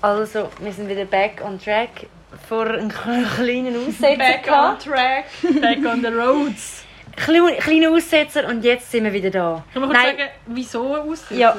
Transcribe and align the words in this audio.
Also, 0.00 0.48
wir 0.60 0.72
sind 0.72 0.88
wieder 0.88 1.04
back 1.04 1.42
on 1.44 1.58
track. 1.60 2.06
Vor 2.48 2.66
einem 2.66 2.88
kleinen 3.36 3.74
Aussetzer. 3.76 4.16
Back 4.16 4.48
on 4.50 4.78
track. 4.78 5.24
Back 5.60 5.78
on 5.84 6.02
the 6.02 6.08
roads. 6.08 6.84
Kleine, 7.16 7.56
kleiner 7.56 7.90
Aussetzer 7.90 8.46
und 8.46 8.62
jetzt 8.62 8.92
sind 8.92 9.02
wir 9.04 9.12
wieder 9.12 9.30
da. 9.30 9.64
Kann 9.72 9.82
man 9.82 9.90
kurz 9.90 10.02
Nein, 10.04 10.16
sagen, 10.16 10.30
wieso 10.46 10.96
aussehen? 10.96 11.40
Ja. 11.40 11.56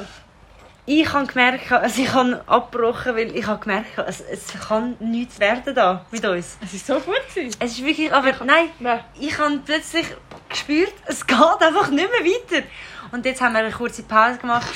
Ich 0.90 1.12
habe 1.12 1.26
gemerkt, 1.26 1.70
also 1.70 2.02
ich 2.02 2.12
habe 2.12 2.42
abgebrochen, 2.46 3.14
weil 3.14 3.36
ich 3.36 3.46
habe 3.46 3.60
gemerkt, 3.60 3.96
es, 4.08 4.20
es 4.20 4.46
kann 4.68 4.96
nichts 4.98 5.38
werden 5.38 5.72
da 5.72 6.04
mit 6.10 6.24
uns. 6.24 6.58
Es 6.64 6.74
ist 6.74 6.86
so 6.86 6.94
gut 6.94 7.20
gewesen. 7.32 7.56
Es 7.60 7.72
ist 7.72 7.84
wirklich, 7.84 8.12
aber 8.12 8.32
nein, 8.44 8.70
Nein. 8.80 9.00
ich 9.18 9.38
habe 9.38 9.60
plötzlich 9.64 10.06
gespürt, 10.48 10.92
es 11.06 11.24
geht 11.24 11.38
einfach 11.38 11.90
nicht 11.90 12.10
mehr 12.10 12.32
weiter. 12.32 12.66
Und 13.12 13.24
jetzt 13.24 13.40
haben 13.40 13.52
wir 13.52 13.60
eine 13.60 13.70
kurze 13.70 14.02
Pause 14.02 14.38
gemacht 14.38 14.68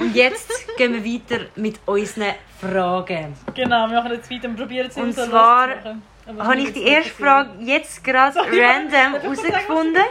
und 0.00 0.14
jetzt 0.14 0.50
gehen 0.76 0.92
wir 0.92 1.04
weiter 1.04 1.46
mit 1.54 1.78
unseren 1.86 2.34
Fragen. 2.60 3.36
Genau, 3.54 3.88
wir 3.88 3.96
machen 3.96 4.12
jetzt 4.12 4.30
weiter 4.30 4.48
und 4.48 4.56
probieren 4.56 4.88
es 4.88 4.96
Und 4.96 5.14
zwar 5.14 5.68
Habe 6.38 6.56
ich 6.56 6.72
die 6.72 6.82
erste 6.82 7.10
Frage 7.10 7.50
jetzt 7.60 8.02
gerade 8.02 8.38
random 8.38 9.16
ich 9.16 9.22
herausgefunden? 9.22 10.02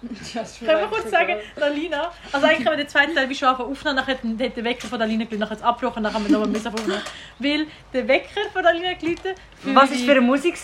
Können 0.32 0.80
wir 0.80 0.86
kurz 0.86 1.10
sagen, 1.10 1.36
Lalina, 1.56 2.10
also 2.32 2.46
eigentlich 2.46 2.66
haben 2.66 2.72
wir 2.72 2.84
den 2.84 2.88
zweiten 2.88 3.14
Teil 3.14 3.28
wie 3.28 3.34
schon 3.34 3.48
angefangen 3.48 3.72
aufnehmen, 3.72 3.96
nachher 3.96 4.14
hat 4.14 4.56
der 4.56 4.64
Wecker 4.64 4.88
von 4.88 4.98
der 4.98 5.06
Lalina 5.06 5.24
geläutet, 5.24 5.40
nachher 5.40 5.50
hat 5.50 5.58
es 5.58 5.64
abgebrochen, 5.64 6.02
nachher 6.02 6.14
haben 6.14 6.24
wir 6.24 6.32
nochmal 6.32 6.48
müssen 6.48 6.68
aufnehmen. 6.68 7.02
Weil 7.38 7.66
der 7.92 8.08
Wecker 8.08 8.40
von 8.52 8.62
der 8.62 8.72
Lalina 8.72 8.94
geläutet 8.94 9.36
Was 9.64 9.90
war 9.90 9.98
für 9.98 10.10
eine 10.12 10.20
Musik? 10.22 10.56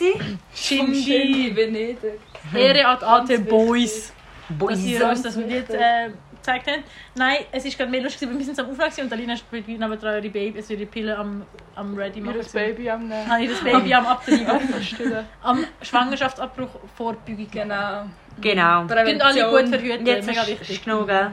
Shindy, 0.54 1.52
Venedig. 1.54 2.20
Ehre 2.54 2.86
an 2.86 2.98
die 2.98 3.04
AT 3.04 3.28
wichtig. 3.28 3.48
Boys, 3.48 4.12
Boys. 4.48 4.70
dass 4.70 4.84
ihr 4.84 5.08
uns 5.08 5.22
das 5.22 5.36
Lied 5.36 5.70
äh, 5.70 6.10
gezeigt 6.46 6.66
habt. 6.68 6.84
Nein, 7.14 7.38
es 7.52 7.64
ist 7.64 7.76
gerade 7.76 7.90
mehr 7.90 8.02
lustig, 8.02 8.28
weil 8.28 8.38
wir 8.38 8.44
sind 8.44 8.58
am 8.58 8.68
gewesen 8.70 9.02
und 9.02 9.10
Lalina 9.10 9.34
ist 9.34 9.44
neben 9.52 9.78
ihre 9.80 10.20
Baby, 10.30 10.52
also 10.58 10.74
ihre 10.74 10.86
Pille 10.86 11.16
am, 11.16 11.44
am 11.74 11.94
ready 11.96 12.20
machen. 12.20 12.36
Mir 12.36 12.42
das 12.42 12.52
Baby 12.52 12.90
am 12.90 13.08
Nehmen. 13.08 13.28
Habe 13.30 13.42
ich 13.42 13.50
das 13.50 13.60
Baby 13.60 13.94
am 13.94 14.06
Abtreiben. 14.06 14.46
Am 15.42 15.64
Schwangerschaftsabbruch 15.82 16.70
vorbeugen. 16.96 17.48
Genau. 17.50 18.04
Genau. 18.38 18.86
Sind 18.86 19.22
alle 19.22 19.48
gut 19.48 19.68
verhütet, 19.70 20.00
Und 20.00 20.06
jetzt 20.06 20.26
mega 20.26 20.42
ist, 20.42 20.48
wichtig. 20.48 20.70
ist 20.70 20.84
genug, 20.84 21.06
gell? 21.06 21.30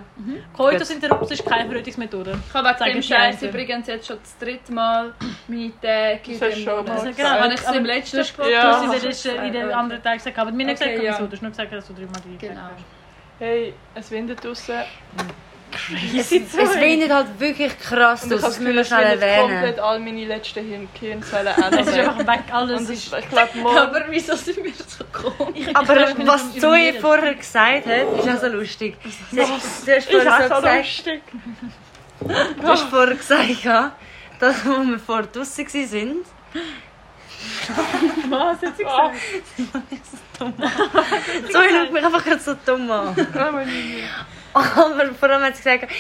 Coitus 0.56 0.90
interruptus 0.90 1.32
ist 1.32 1.46
keine 1.46 1.70
Verhütungsmethode. 1.70 2.38
Ich 2.48 2.54
habe 2.54 2.68
wegen 2.70 2.78
Sagen 2.78 2.92
dem 2.94 3.02
die 3.02 3.08
Scheiß 3.08 3.42
übrigens 3.44 3.88
jetzt 3.88 4.08
schon 4.08 4.18
das 4.24 4.38
dritte 4.38 4.72
Mal 4.72 5.14
meine 5.50 5.72
Tage 5.82 6.32
in 6.32 6.40
Das 6.40 6.42
hast 6.42 6.42
dem 6.42 6.50
du 6.50 6.62
schon 6.64 6.76
Monat. 6.78 6.88
mal 6.88 6.94
Also, 6.94 7.06
gesagt. 7.08 7.18
genau, 7.18 7.30
Habe 7.42 7.54
ich 7.54 7.60
es 7.62 7.72
im 7.76 7.86
letzten 7.86 8.18
Podcast 8.18 8.50
Ja. 8.52 9.10
es 9.10 9.26
in 9.26 9.54
den 9.54 9.72
anderen 9.72 10.02
Tagen 10.04 10.18
gesagt, 10.18 10.38
aber 10.40 10.52
wir 10.52 10.60
haben 10.60 10.66
nicht 10.66 10.82
Okay, 10.82 10.92
gesagt, 10.92 11.04
ja. 11.04 11.12
wieso. 11.14 11.26
Du 11.28 11.32
hast 11.34 11.42
nur 11.42 11.52
gesagt, 11.52 11.74
dass 11.74 11.88
du 11.88 11.94
dreimal 11.94 12.22
gleich 12.26 12.50
Genau. 12.50 12.70
Gesagt. 13.44 13.52
Hey, 13.52 13.74
es 13.96 14.12
windet 14.12 14.44
draußen. 14.44 14.76
Es, 16.16 16.32
es 16.32 16.80
windet 16.80 17.12
halt 17.12 17.40
wirklich 17.40 17.78
krass 17.80 18.24
Und 18.24 18.32
ich 18.32 18.42
das 18.42 18.42
das 18.42 18.60
müssen 18.60 18.76
wir 18.76 19.08
windet 19.08 19.22
erwähnen. 19.22 19.50
komplett 19.50 19.80
all 19.80 20.00
meine 20.00 20.26
letzten 20.26 20.66
Hirn 20.68 20.88
Hirnzellen 21.00 21.54
Es 21.72 21.88
ist 21.88 21.94
einfach 21.98 22.20
weg, 22.20 22.44
alles 22.52 22.82
Und 22.82 22.90
ist... 22.90 23.14
ich 23.14 23.30
glaube, 23.30 23.58
morgen... 23.58 23.78
Aber 23.78 24.04
wieso 24.10 24.36
sind 24.36 24.64
wir 24.64 24.72
so 24.88 25.04
komisch? 25.12 25.68
Aber 25.74 25.96
was 26.28 26.54
Zoe 26.60 26.94
vorher 27.02 27.34
gesagt 27.34 27.88
hat, 27.88 28.20
ist 28.20 28.30
auch 28.30 28.40
so 28.42 28.48
lustig. 28.48 28.98
Sie, 29.32 29.38
du 29.38 29.48
hast 29.48 30.10
Ich 30.10 30.12
vorher 30.12 30.32
habe 30.32 30.48
so 30.48 30.56
so 30.56 30.62
gesagt, 30.62 30.86
lustig. 30.86 31.22
du 32.62 32.68
hast 32.68 32.84
vorher 32.90 33.16
gesagt, 33.16 33.64
ja, 33.64 33.96
dass 34.40 34.66
wo 34.66 34.84
wir 34.84 35.00
vor 35.00 35.24
draussen 35.24 35.66
waren, 35.66 36.26
Was 38.30 38.62
hat 38.62 38.78
sie 38.78 38.86
Ah, 40.44 40.70
gesagt? 41.48 41.52
Zoe 41.52 41.70
schaut 41.70 41.92
mich 41.94 42.04
einfach 42.06 42.24
gerade 42.24 42.40
so 42.42 42.56
dumm 42.66 42.90
an. 42.92 43.16
Aber 44.54 45.14
vor 45.20 45.30
allem 45.30 45.44
hat 45.44 45.56
sie 45.56 45.64
gesagt, 45.64 45.92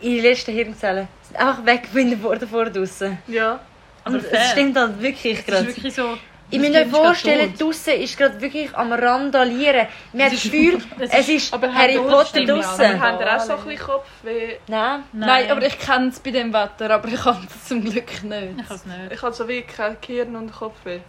ihre 0.00 0.28
letzten 0.28 0.52
Hirnzellen 0.52 1.08
sind 1.22 1.36
einfach 1.38 1.64
weg 1.64 1.88
wenn 1.92 2.46
vor 2.46 2.66
draussen. 2.66 3.18
Ja. 3.26 3.60
Aber 4.04 4.16
Und 4.16 4.22
fair. 4.26 4.40
es 4.40 4.50
stimmt 4.52 4.76
halt 4.76 5.00
wirklich 5.00 5.34
Es 5.34 5.38
ist 5.40 5.46
gerade. 5.46 5.66
wirklich 5.68 5.94
so... 5.94 6.18
Ich 6.50 6.58
muss 6.58 6.68
mir 6.68 6.86
vorstellen, 6.86 7.50
tot. 7.52 7.68
draussen 7.68 7.94
ist 7.94 8.16
gerade 8.16 8.40
wirklich 8.40 8.74
am 8.76 8.92
Randalieren. 8.92 9.86
Man 10.12 10.26
hat 10.26 10.32
das 10.32 10.42
Gefühl, 10.42 10.78
Es 10.98 11.10
es 11.12 11.28
ist 11.28 11.54
aber 11.54 11.72
Harry 11.74 11.98
Potter 11.98 12.40
ja. 12.40 12.54
Aber 12.54 13.00
habt 13.00 13.20
ihr 13.20 13.36
auch 13.36 13.40
so 13.40 13.52
ein 13.54 13.64
bisschen 13.64 13.86
Kopfweh? 13.86 14.56
Nein. 14.68 15.02
Nein, 15.12 15.50
aber 15.50 15.66
ich 15.66 15.78
kenne 15.78 16.08
es 16.08 16.20
bei 16.20 16.30
dem 16.30 16.52
Wetter, 16.52 16.90
aber 16.90 17.08
ich 17.08 17.20
kann 17.20 17.46
es 17.48 17.68
zum 17.68 17.82
Glück 17.82 18.22
nicht. 18.22 18.60
Ich 18.60 18.68
kann 18.68 18.76
es 18.76 18.86
nicht. 18.86 19.12
Ich 19.12 19.22
habe 19.22 19.32
so 19.34 19.48
wie 19.48 19.62
kein 19.62 19.96
Hirn 20.06 20.36
und 20.36 20.52
Kopfweh. 20.52 21.00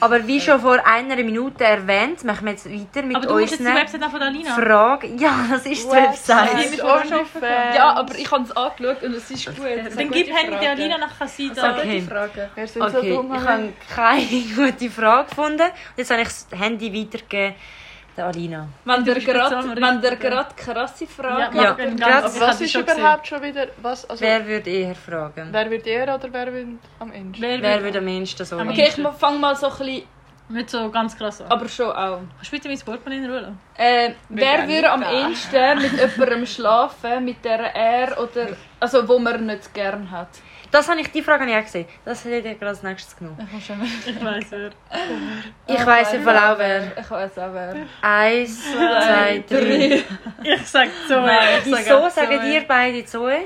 Aber 0.00 0.26
wie 0.26 0.40
schon 0.40 0.60
vor 0.60 0.84
einer 0.84 1.14
Minute 1.16 1.62
erwähnt, 1.62 2.24
machen 2.24 2.46
wir 2.46 2.52
jetzt 2.52 2.66
weiter 2.68 3.06
mit 3.06 3.16
Aber 3.16 3.26
du 3.26 3.38
jetzt 3.38 3.52
die 3.52 3.58
unseren 3.58 3.76
Website 3.76 4.02
auch 4.02 4.10
von 4.10 4.22
Alina. 4.22 4.54
Fragen. 4.54 5.18
Ja, 5.18 5.46
das 5.50 5.66
ist 5.66 5.86
die 5.86 5.92
Website. 5.92 6.82
OnlyFans. 6.82 7.76
Ja, 7.76 7.92
aber 7.94 8.14
ich 8.18 8.28
habe 8.30 8.42
es 8.42 8.56
angeschaut 8.56 9.02
und 9.04 9.14
es 9.14 9.30
ist 9.30 9.46
gut. 9.46 9.64
Dann 9.96 10.10
gib 10.10 10.34
Handy. 10.34 10.66
Alina, 10.66 10.96
kann 11.16 11.28
sie 11.28 11.48
Es 11.48 11.54
da... 11.54 11.76
Okay. 11.76 12.00
Fragen. 12.02 12.50
Wir 12.56 12.66
sind 12.66 12.82
Okay, 12.82 12.92
so 12.92 13.22
dumm. 13.22 13.34
ich 13.34 13.40
habe 13.44 13.72
keine 13.94 14.26
gute 14.66 14.90
Frage 14.90 15.28
gefunden. 15.28 15.62
Und 15.62 15.96
jetzt 15.96 16.10
habe 16.10 16.22
ich 16.22 16.28
das 16.28 16.46
Handy 16.52 16.92
weitergegeben 16.92 17.54
der 18.16 18.26
Alina. 18.26 18.68
Wenn 18.84 19.04
Du 19.04 19.12
ihr 19.12 20.16
gerade 20.16 20.54
krasse 20.54 21.06
Fragen 21.06 21.56
Ja, 21.56 21.76
Ja, 21.78 22.26
ich 22.26 22.40
was 22.40 22.60
ist 22.60 22.72
schon 22.72 22.82
überhaupt 22.82 23.26
schon 23.26 23.42
wieder... 23.42 23.68
Was, 23.80 24.08
also, 24.08 24.22
Wer 24.22 24.46
würde 24.46 24.70
eher 24.70 24.94
fragen? 24.94 25.48
wer 25.50 25.70
wird 25.70 25.86
ihr 25.86 26.02
oder 26.02 26.28
wer 26.30 26.52
wird 26.52 26.68
am 26.98 27.12
Ende? 27.12 27.40
Wer, 27.40 27.82
würde 27.82 27.98
am 27.98 28.08
ehesten 28.08 28.44
so? 28.44 28.58
Okay, 28.58 28.88
ich 28.88 29.18
fange 29.18 29.38
mal 29.38 29.56
so 29.56 29.66
ein 29.66 29.72
bisschen, 29.78 30.02
Nicht 30.48 30.70
so 30.70 30.90
ganz 30.90 31.16
krass 31.16 31.40
an. 31.40 31.50
aber 31.50 31.68
schon 31.68 31.90
auch. 31.90 32.20
Kannst 32.36 32.52
du 32.52 32.56
bitte 32.56 32.68
mein 32.68 32.78
Portemonnaie 32.78 33.24
in 33.24 33.30
Ruhe? 33.30 33.56
Äh, 33.76 34.10
wer 34.28 34.68
würde 34.68 34.90
am 34.90 35.02
ehesten 35.02 35.78
mit 35.80 35.92
jemandem 35.92 36.46
schlafen, 36.46 37.24
mit 37.24 37.44
der 37.44 37.74
er 37.74 38.20
oder... 38.20 38.48
Also, 38.80 39.08
wo 39.08 39.18
man 39.18 39.46
nicht 39.46 39.72
gern 39.72 40.10
hat? 40.10 40.28
Das 40.72 40.88
habe 40.88 41.00
ich, 41.00 41.12
die 41.12 41.22
Frage 41.22 41.42
habe 41.42 41.50
ich 41.52 41.56
auch 41.58 41.62
gesehen. 41.62 41.86
Das 42.04 42.24
hätte 42.24 42.48
ich 42.48 42.58
gerade 42.58 42.70
als 42.70 42.82
nächstes 42.82 43.14
genommen. 43.16 43.38
Ich 43.56 44.24
weiss 44.24 44.46
wer. 44.50 44.70
Ich 45.66 45.86
weiss 45.86 46.12
im 46.14 46.22
Fall 46.22 46.38
auch 46.38 46.58
wer. 46.58 46.96
Ich 46.98 47.10
weiß 47.10 47.38
auch 47.38 47.52
wer. 47.52 47.76
Eins, 48.00 48.72
zwei, 48.72 49.44
drei. 49.48 50.02
Ich 50.42 50.66
sag 50.66 50.88
so. 51.06 51.20
Nein, 51.20 51.38
ich 51.60 51.66
Wieso 51.66 51.76
sag 52.00 52.10
sagen 52.10 52.40
Zoe. 52.40 52.52
ihr 52.54 52.62
beide 52.66 53.04
Zoe? 53.04 53.38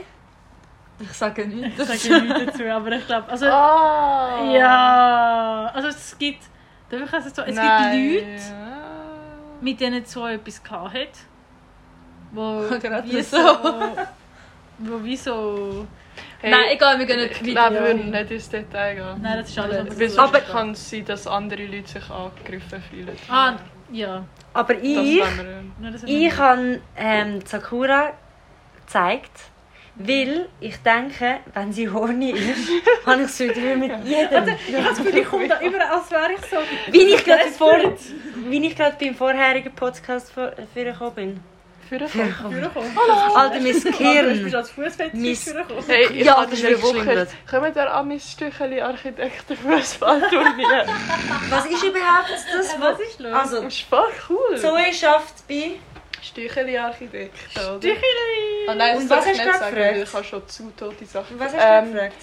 Ich 1.01 1.13
sage 1.13 1.47
nichts. 1.47 1.79
Ich 1.91 2.01
sage 2.01 2.23
nichts 2.23 2.47
dazu, 2.47 2.65
aber 2.71 2.93
ich 2.93 3.07
glaube... 3.07 3.29
Also, 3.29 3.47
Ah! 3.47 4.51
ja... 4.53 5.71
Also 5.75 5.89
es 5.89 6.17
gibt... 6.17 6.43
Darf 6.89 7.03
ich 7.03 7.13
also 7.13 7.29
so, 7.35 7.43
es 7.43 7.55
Nein. 7.57 7.93
gibt 8.13 8.23
Leute, 8.25 8.43
mit 9.61 9.81
denen 9.81 10.05
so 10.07 10.27
etwas 10.27 10.63
gehabt 10.63 10.95
hat, 10.95 11.09
wo 12.31 12.63
Gerade 12.81 13.07
wie 13.11 13.21
so. 13.21 13.37
so... 13.37 13.97
Wo 14.79 15.03
wie 15.05 15.17
so... 15.17 15.87
Hey, 16.41 16.51
Nein, 16.51 16.65
egal, 16.71 16.99
wir 16.99 17.07
gehen 17.07 17.21
nicht 17.21 17.33
Ich 17.33 17.41
weiter. 17.43 17.53
glaube, 17.53 17.75
wir 17.75 17.83
würden 17.83 18.11
nicht 18.11 18.31
ins 18.31 18.49
Detail 18.51 18.95
gehen. 18.95 19.23
Nein, 19.23 19.39
das 19.39 19.49
ist 19.49 19.59
alles 19.59 19.99
Weil 20.01 20.09
sonst 20.09 20.19
Aber- 20.19 20.41
kann 20.41 20.71
es 20.73 20.91
sein, 20.91 21.05
dass 21.05 21.27
andere 21.27 21.65
Leute 21.65 21.89
sich 21.89 22.11
angegriffen 22.11 22.83
fühlen. 22.91 23.17
Ah, 23.29 23.55
ja. 23.91 24.25
Aber 24.53 24.75
ich. 24.75 25.23
Nein, 25.81 25.97
ich 26.07 26.37
habe 26.37 26.81
ähm, 26.97 27.41
Sakura 27.45 28.13
gezeigt, 28.85 29.31
weil 29.97 30.49
ich 30.61 30.77
denke, 30.83 31.39
wenn 31.55 31.73
sie 31.73 31.89
horny 31.89 32.31
ist, 32.33 32.69
habe 33.07 33.23
ich 33.23 33.29
es 33.29 33.41
wieder 33.41 33.77
mit 33.77 33.93
jedem. 34.05 34.49
Ich 34.69 34.75
habe 34.77 34.89
das 34.89 34.99
Gefühl, 34.99 35.17
ich 35.19 35.27
komme 35.29 35.49
da 35.49 35.61
überall, 35.61 35.89
als 35.91 36.11
wäre 36.11 36.33
ich 36.35 36.41
so... 36.51 36.57
Wie 36.93 37.03
ich 37.15 37.25
gerade 37.25 37.49
vor, 37.49 37.73
wie 38.49 38.67
ich 38.67 38.77
gerade 38.77 38.97
beim 39.01 39.15
vorherigen 39.15 39.75
Podcast 39.75 40.31
vor, 40.33 40.53
vorgekommen 40.75 41.15
bin. 41.15 41.41
Vorgekommen. 41.87 42.35
Vorgekommen. 42.35 42.99
Alter, 43.37 43.55
mein 43.61 43.65
Du 43.65 43.73
bist 43.73 43.85
Gehirn. 43.99 44.55
als 44.55 44.71
vorgekommen. 44.71 45.85
Hey, 45.87 46.07
ich 46.13 46.25
Ja, 46.25 46.43
das 46.45 46.53
ist 46.53 46.63
wirklich 46.63 47.07
Woche... 47.07 47.27
Kommen 47.51 47.75
wir 47.75 47.95
an 47.95 48.09
mein 48.09 48.21
Stückchen 48.21 48.81
Architektenfußballturnier? 48.81 50.87
Was 51.51 51.67
ist 51.67 51.83
überhaupt 51.83 52.31
das? 52.31 52.47
Was 52.81 53.01
ist 53.01 53.21
los? 53.21 53.33
Also, 53.33 53.63
Das 53.63 53.75
ist 53.75 53.83
voll 53.89 54.13
cool. 54.29 54.57
Zoe 54.59 54.93
schafft 54.93 55.47
bei. 55.49 55.73
Oder? 57.55 57.77
Stückeli. 57.79 58.69
Ah, 58.69 58.75
nein, 58.75 58.97
Und 58.97 59.09
was 59.11 59.27
hast 59.27 59.39
du 59.39 59.45
gefragt? 59.45 59.77
ich 60.03 60.13
habe 60.15 60.25
schon 60.25 60.49
zu 60.49 60.73
tote 60.77 61.05
Sachen. 61.07 61.39
Was 61.39 61.55
hast 61.55 61.63
Ähm, 61.65 61.85
du 61.87 61.93
gefragt? 61.93 62.17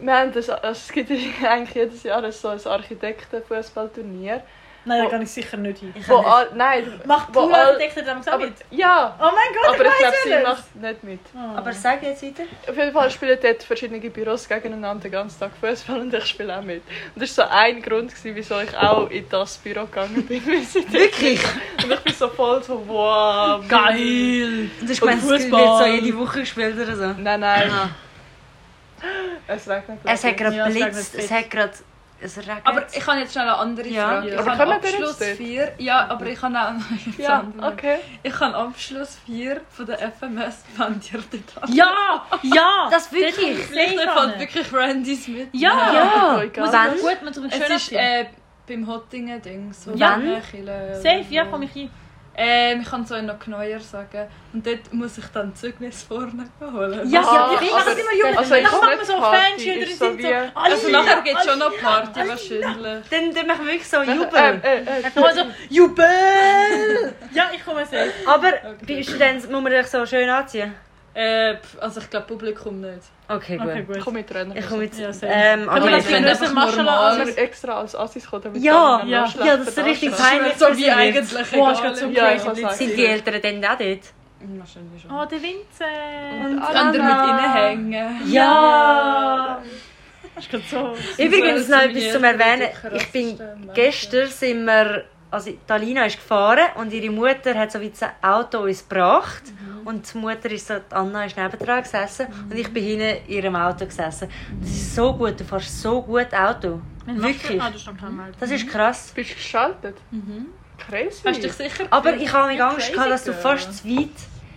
Wir 0.00 0.14
haben 0.14 0.32
das, 0.32 0.48
also 0.48 0.68
es 0.70 0.90
gibt 0.92 1.10
eigentlich 1.44 1.74
jedes 1.74 2.02
Jahr 2.04 2.30
so 2.32 2.48
ein 2.48 2.60
Architektenfußballturnier. 2.64 4.42
Nein, 4.86 5.02
da 5.04 5.08
kann 5.10 5.22
ich 5.22 5.30
sicher 5.30 5.56
nicht 5.56 5.78
hin. 5.78 5.94
Ich 5.96 6.06
Wo 6.08 6.20
kann 6.20 6.24
all, 6.32 6.48
nein, 6.54 7.00
Macht 7.06 7.34
wo 7.34 7.40
all, 7.40 7.46
Poolarchitekten 7.48 8.04
damals 8.04 8.28
auch 8.28 8.38
mit? 8.38 8.52
ja, 8.70 9.16
Oh 9.18 9.24
mein 9.24 9.54
Gott, 9.54 9.74
aber 9.74 9.84
ich 9.86 9.92
ich 9.92 9.98
glaube, 9.98 10.16
sie 10.24 10.42
macht 10.42 10.76
nicht 10.76 11.04
mit. 11.04 11.20
Oh. 11.34 11.56
Aber 11.56 11.72
sag 11.72 12.02
jetzt 12.02 12.22
weiter. 12.22 12.42
Auf 12.68 12.76
jeden 12.76 12.92
Fall 12.92 13.10
spielen 13.10 13.38
dort 13.40 13.62
verschiedene 13.62 13.98
Büros 14.10 14.46
gegeneinander 14.48 15.02
den 15.04 15.12
ganzen 15.12 15.40
Tag 15.40 15.52
Fußball 15.60 16.00
und 16.00 16.12
ich 16.12 16.26
spiele 16.26 16.56
auch 16.58 16.62
mit. 16.62 16.82
Und 17.14 17.22
das 17.22 17.36
war 17.38 17.46
so 17.46 17.52
ein 17.54 17.80
Grund, 17.82 18.10
gewesen, 18.10 18.34
wieso 18.36 18.60
ich 18.60 18.76
auch 18.76 19.08
in 19.10 19.26
das 19.28 19.56
Büro 19.58 19.84
gegangen 19.86 20.22
bin. 20.26 20.44
Wirklich? 20.46 21.40
Und 21.82 21.90
ich 21.92 22.00
bin 22.00 22.14
so 22.14 22.28
voll 22.28 22.62
so, 22.62 22.82
wow. 22.86 23.66
Geil! 23.66 24.68
Und 24.80 24.90
Und 24.90 25.00
gemeint, 25.00 25.22
es 25.22 25.28
wird 25.28 25.42
Fußball. 25.42 25.78
so 25.78 25.84
jede 25.86 26.18
Woche 26.18 26.40
gespielt 26.40 26.76
oder 26.76 26.94
so? 26.96 27.06
Nein, 27.18 27.40
nein. 27.40 27.70
Ah. 27.70 27.88
Es 29.46 29.68
regnet. 29.68 29.98
Es 30.04 30.24
hat 30.24 30.36
gerade 30.36 30.64
blitzt, 30.70 31.14
es 31.14 31.30
hat 31.30 31.50
gerade 31.50 31.72
Es 32.20 32.38
regnet. 32.38 32.60
Aber 32.64 32.86
ich 32.90 33.06
habe 33.06 33.18
jetzt 33.20 33.32
schnell 33.32 33.44
eine 33.48 33.56
andere 33.58 33.88
Ja. 33.88 34.06
Frage. 34.08 34.28
Ja. 34.28 34.34
Ich 34.34 34.40
Aber 34.40 34.58
habe 34.58 34.74
Abschluss 34.74 35.18
dort? 35.18 35.30
4. 35.36 35.72
Ja, 35.78 36.06
aber 36.08 36.26
ich 36.26 36.40
habe 36.42 36.58
auch 36.58 36.72
noch 36.72 37.18
Ja, 37.18 37.40
anderes. 37.40 37.72
okay. 37.72 37.96
Ich 38.22 38.40
habe 38.40 38.54
Abschluss 38.56 39.18
4 39.26 39.60
von 39.70 39.86
der 39.86 39.98
FMS 40.12 40.64
Bandierte 40.78 41.38
Ja! 41.68 42.24
Ja! 42.42 42.88
Das 42.90 43.12
wirklich? 43.12 43.58
Vielleicht 43.66 43.94
safe 43.96 43.96
fällt 43.98 44.08
an. 44.34 44.40
wirklich 44.40 44.72
Randys 44.72 45.28
mit. 45.28 45.48
Ja! 45.52 45.92
Ja. 45.92 46.36
Oh, 46.36 46.40
egal. 46.40 46.66
Muss 46.66 46.74
ich 46.96 47.02
gut 47.02 47.22
mit 47.22 47.36
einem 47.36 47.46
Es 47.46 47.56
schönen 47.56 47.76
ist 47.76 47.92
äh, 47.92 48.26
beim 48.66 48.86
Hottingen-Ding. 48.86 49.72
So 49.72 49.92
Kirche 50.40 50.56
Safe, 50.96 51.24
ja, 51.30 51.44
so. 51.44 51.50
komm 51.50 51.62
ich 51.62 51.76
rein. 51.76 51.90
Ähm, 52.36 52.80
ich 52.82 52.90
kann 52.90 53.02
euch 53.12 53.22
noch 53.22 53.38
genauer 53.38 53.78
sagen. 53.80 54.26
Und 54.52 54.66
dort 54.66 54.92
muss 54.92 55.18
ich 55.18 55.24
dann 55.26 55.54
Zeugnis 55.54 56.02
vorne 56.02 56.48
holen. 56.60 57.08
Ja, 57.08 57.20
ja, 57.22 57.60
wir 57.60 57.74
aber- 57.74 57.84
sind 57.84 57.98
immer 58.00 58.12
jung. 58.14 58.36
Also 58.38 58.54
machen 58.54 58.78
wir 58.82 58.96
nicht 58.96 59.06
so 59.06 59.20
ist 59.90 59.98
so 59.98 60.04
sind 60.06 60.22
so... 60.22 60.28
wie- 60.28 60.34
alle- 60.34 60.50
Also 60.54 60.88
nachher 60.88 61.22
gibt 61.22 61.38
es 61.38 61.44
schon 61.44 61.62
alle- 61.62 61.70
noch 61.70 61.80
Party 61.80 62.20
wahrscheinlich. 62.28 63.04
Dann, 63.10 63.34
dann 63.34 63.46
machen 63.46 63.60
wir 63.66 63.72
wirklich 63.72 63.88
so 63.88 63.98
Äh, 63.98 64.14
Jubel. 64.14 64.60
äh, 64.64 64.78
äh, 64.80 65.02
Dann 65.02 65.14
kommen 65.14 65.26
wir 65.26 65.44
so, 65.44 65.50
Jubel! 65.68 67.14
Ja, 67.32 67.50
ich 67.54 67.64
komme 67.64 67.84
safe. 67.86 68.12
Aber 68.26 68.52
bist 68.82 69.12
du 69.12 69.18
dann, 69.18 69.36
muss 69.36 69.48
man 69.50 69.66
dich 69.66 69.86
so 69.86 70.04
schön 70.04 70.28
anziehen? 70.28 70.74
Äh, 71.14 71.56
also 71.80 72.00
ich 72.00 72.10
glaube 72.10 72.26
Publikum 72.26 72.80
nicht. 72.80 73.02
Okay, 73.28 73.56
gut. 73.56 73.66
Okay, 73.68 73.82
gut. 73.82 74.00
komm 74.02 74.14
mit 74.14 74.28
Trainer. 74.28 74.56
Ich 74.56 74.68
komme 74.68 74.84
jetzt. 74.84 74.98
Ja, 74.98 75.12
sehr. 75.12 75.30
ähm, 75.32 75.66
Können 75.66 75.68
wir 75.68 75.82
okay. 75.84 75.90
das 75.96 76.06
können 76.08 76.26
einfach 76.26 76.76
normal- 76.76 77.20
Als 77.20 77.34
extra 77.36 77.72
als 77.80 77.94
Assis 77.94 78.28
kommen, 78.28 78.42
damit 78.42 78.62
Ja, 78.62 79.02
ja. 79.04 79.26
Ja, 79.44 79.56
das 79.56 79.68
ist 79.68 79.78
richtig 79.78 80.10
peinlich. 80.16 80.54
So 80.56 80.66
wie 80.76 80.90
eigentlich 80.90 81.32
ist 81.32 81.52
grad 81.52 81.96
so 81.96 82.06
Ja, 82.08 82.32
ich. 82.32 82.42
Sind 82.72 82.96
die 82.96 83.06
Eltern 83.06 83.40
denn 83.40 83.64
auch 83.64 83.78
dort? 83.78 84.00
Wahrscheinlich 84.46 85.02
schon. 85.02 85.10
Oh, 85.10 85.24
der 85.24 85.40
Vincent. 85.40 86.60
Und 86.60 86.60
Kann 86.60 86.92
der 86.92 87.02
mit 87.02 87.12
Anna. 87.12 87.52
reinhängen? 87.54 88.30
Ja! 88.30 89.62
Das 90.34 90.44
ist 90.44 90.50
gerade 90.50 90.64
so... 90.70 91.22
Übrigens 91.22 91.66
So 91.66 91.74
noch 91.74 91.82
etwas 91.82 92.12
zum 92.12 92.24
Erwähnen. 92.24 92.68
Ich 92.94 93.10
bin 93.12 93.40
gestern 93.72 94.28
sind 94.28 94.64
wir, 94.66 95.04
also 95.30 95.50
Talina 95.66 96.04
ist 96.06 96.16
gefahren 96.16 96.66
und 96.74 96.92
ihre 96.92 97.10
Mutter 97.10 97.54
hat 97.54 97.72
so 97.72 97.80
wie 97.80 97.90
das 97.90 98.02
Auto 98.20 98.58
uns 98.64 98.86
gebracht 98.86 99.44
und 99.84 100.12
die 100.12 100.18
Mutter 100.18 100.50
ist 100.50 100.66
so, 100.66 100.74
die 100.78 100.94
Anna 100.94 101.24
ist 101.24 101.36
nebendran 101.36 101.82
gesessen 101.82 102.26
und 102.50 102.56
ich 102.56 102.72
bin 102.72 102.84
hinten 102.84 103.16
in 103.26 103.34
ihrem 103.34 103.56
Auto 103.56 103.84
gesessen. 103.86 104.28
Das 104.60 104.70
ist 104.70 104.94
so 104.94 105.12
gut, 105.14 105.38
du 105.38 105.44
fährst 105.44 105.80
so 105.82 106.02
gut 106.02 106.32
Auto. 106.34 106.80
Wirklich. 107.06 107.60
Ah, 107.60 107.70
das. 107.70 107.84
Das 108.40 108.50
ist 108.50 108.68
krass. 108.68 109.12
Bist 109.14 109.30
du 109.30 109.34
geschaltet? 109.34 109.96
Mhm. 110.10 110.46
Crazy. 110.78 111.22
Hast 111.24 111.36
du 111.38 111.42
dich 111.42 111.52
sicher 111.52 111.84
Aber 111.90 112.14
ich 112.16 112.32
habe 112.32 112.62
Angst 112.64 112.92
gehabt, 112.92 113.10
dass 113.10 113.24
du 113.24 113.32
fast 113.32 113.78
zu 113.78 113.88
weit 113.88 114.08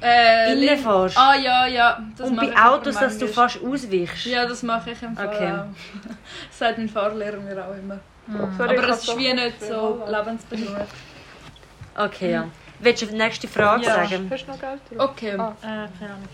äh, 0.02 0.52
innen 0.54 0.62
Lin- 0.62 0.78
fährst. 0.78 1.18
Ah 1.18 1.36
ja, 1.36 1.68
ja. 1.68 2.00
Das 2.18 2.30
und 2.30 2.36
mache 2.36 2.48
bei 2.48 2.66
Autos, 2.66 2.96
dass 2.96 3.18
du 3.18 3.28
fast 3.28 3.60
ausweichst. 3.64 4.26
Ja, 4.26 4.46
das 4.46 4.64
mache 4.64 4.92
ich 4.92 5.02
im 5.04 5.16
Fall 5.16 5.28
Okay. 5.28 5.52
auch. 5.52 5.66
Das 6.50 6.60
sagt 6.60 6.78
mein 6.78 6.90
Fahrlehrer 6.90 7.38
mir 7.38 7.66
auch 7.68 7.74
immer. 7.76 8.00
Sorry, 8.58 8.74
ich 8.76 8.80
Aber 8.80 8.90
es 8.90 9.08
ist 9.08 9.18
wie 9.18 9.34
nicht 9.34 9.62
so 9.64 10.04
lebensbedrohlich. 10.08 10.88
Okay, 11.96 12.32
ja. 12.32 12.48
Willst 12.80 13.02
du 13.02 13.06
die 13.08 13.16
nächste 13.16 13.48
Frage 13.48 13.84
Ja. 13.86 13.96
sagen? 14.08 14.30
Hast 14.32 14.46
du 14.46 14.52
noch 14.52 14.60
Geld 14.60 14.82
drauf? 14.92 15.10
Okay. 15.12 15.36
Ah. 15.38 15.56
Äh, 15.62 15.66
keine 15.66 16.14
Ahnung. 16.14 16.28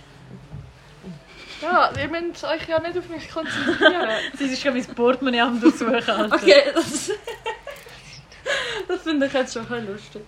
Ja, 1.62 1.92
ihr 1.98 2.08
müsst 2.10 2.44
euch 2.44 2.68
ja 2.68 2.80
nicht 2.80 2.98
auf 2.98 3.08
mich 3.08 3.30
konzentrieren. 3.32 4.10
Sie 4.38 4.46
ist 4.46 4.62
schon 4.62 4.74
mein 4.74 4.86
Portemonnaie 4.86 5.40
am 5.42 5.62
durchsuchen. 5.62 5.96
Alter. 5.96 6.26
Okay, 6.34 6.62
das, 6.74 7.12
das 8.90 9.02
finde 9.02 9.28
ich 9.28 9.34
jetzt 9.34 9.54
schon 9.54 9.72
ein 9.72 9.88
lustig. 9.88 10.24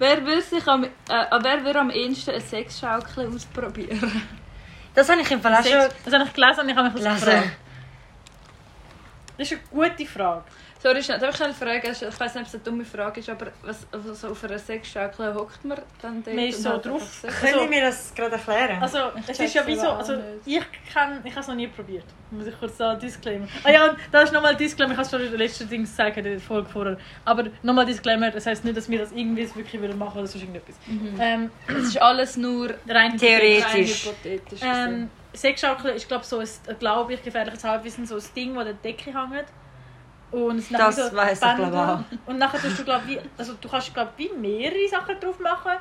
Wer 0.00 0.26
will 0.26 0.42
sich 0.42 0.66
am, 0.66 0.82
äh, 0.82 0.88
wer 1.08 1.64
will 1.64 1.76
am 1.76 1.90
ehesten 1.90 2.30
eine 2.32 2.40
Sexschaukel 2.40 3.28
ausprobieren? 3.32 4.22
Das 4.94 5.08
habe 5.08 5.20
ich 5.20 5.30
im 5.30 5.40
Fall 5.40 5.54
auch 5.54 5.62
schon 5.64 5.88
Das 6.04 6.12
habe 6.14 6.24
ich 6.24 6.32
gelesen 6.32 6.60
und 6.60 6.68
ich 6.70 6.76
habe 6.76 6.90
mich 6.90 6.94
gelesen. 7.04 7.24
gefragt. 7.26 7.48
Das 9.38 9.52
ist 9.52 9.58
eine 9.72 9.88
gute 9.90 10.06
Frage. 10.06 10.44
Sorry, 10.86 11.02
schnell, 11.02 11.18
darf 11.18 11.30
ich 11.30 11.36
schnell 11.36 11.52
fragen? 11.52 11.90
Ich 11.90 12.20
weiß 12.20 12.34
nicht, 12.34 12.42
ob 12.42 12.46
es 12.46 12.54
eine 12.54 12.62
dumme 12.62 12.84
Frage 12.84 13.18
ist, 13.18 13.28
aber 13.28 13.46
was, 13.64 13.84
also 13.90 14.14
so 14.14 14.28
auf 14.28 14.44
einer 14.44 14.56
Sexschaukel 14.56 15.34
hockt 15.34 15.64
man 15.64 15.78
dann 16.00 16.22
dort? 16.22 16.36
Man 16.36 16.44
ist 16.44 16.62
so 16.62 16.78
drauf. 16.78 17.22
Können 17.22 17.34
Also- 17.42 17.60
Sie 17.62 17.68
mir 17.68 17.80
das 17.80 18.14
gerade 18.14 18.36
erklären? 18.36 18.80
Also, 18.80 18.98
Ich 19.16 19.28
es 19.30 19.40
ist 19.40 19.54
ja 19.54 19.66
wie 19.66 19.74
so, 19.74 19.88
also 19.88 20.14
ich 20.44 20.60
kann, 20.94 21.20
ich 21.24 21.32
habe 21.32 21.40
es 21.40 21.48
noch 21.48 21.56
nie 21.56 21.66
probiert. 21.66 22.04
Muss 22.30 22.46
ich 22.46 22.56
kurz 22.56 22.76
da 22.76 22.94
Disclaimer. 22.94 23.48
Ah 23.64 23.70
ja, 23.72 23.90
und 23.90 23.98
da 24.12 24.20
ist 24.22 24.32
nochmal 24.32 24.54
Disclaimer, 24.54 24.92
ich 24.92 24.96
habe 24.98 25.04
es 25.06 25.10
schon 25.10 25.22
in 25.22 25.30
der 25.30 25.38
letzten 25.38 25.68
Ding 25.68 25.80
gesagt, 25.82 26.18
in 26.18 26.22
der 26.24 26.38
Folge 26.38 26.68
vorher. 26.68 26.96
Aber 27.24 27.46
nochmal 27.64 27.84
Disclaimer, 27.86 28.30
das 28.30 28.46
heisst 28.46 28.64
nicht, 28.64 28.76
dass 28.76 28.88
wir 28.88 29.00
das 29.00 29.10
irgendwie 29.10 29.42
wirklich 29.56 29.80
würden 29.82 29.98
machen 29.98 30.18
oder 30.18 30.28
sonst 30.28 30.42
irgendetwas. 30.42 30.76
Ähm, 31.18 31.50
Es 31.66 31.88
ist 31.88 32.00
alles 32.00 32.36
nur 32.36 32.72
rein 32.88 33.18
Theoretisch. 33.18 33.64
rein 33.74 33.86
hypothetisch. 33.86 34.60
Ähm, 34.62 35.10
Sexschaukel 35.34 35.90
ist 35.96 36.06
glaube 36.06 36.24
so 36.24 36.38
ein, 36.38 36.48
glaube 36.78 37.14
ich, 37.14 37.24
gefährliches 37.24 37.64
Halbwissen, 37.64 38.06
so 38.06 38.14
ein 38.14 38.22
Ding, 38.36 38.54
das 38.54 38.60
an 38.60 38.64
der 38.66 38.74
Decke 38.92 39.06
hängt. 39.12 39.46
Und 40.30 40.58
es 40.58 40.68
Das 40.68 40.96
nachher 40.96 41.10
so 41.10 41.16
weiss 41.16 41.38
ich, 41.40 41.40
Bänder. 41.40 41.70
glaub 41.70 42.04
Und 42.26 42.38
nachher 42.38 42.60
tust 42.60 42.78
du, 42.78 42.84
glaube 42.84 43.02
wie, 43.06 43.20
also 43.38 43.54
du 43.60 43.68
kannst, 43.68 43.94
glaube 43.94 44.10
wie 44.16 44.30
mehrere 44.36 44.88
Sachen 44.88 45.18
drauf 45.20 45.38
machen. 45.38 45.72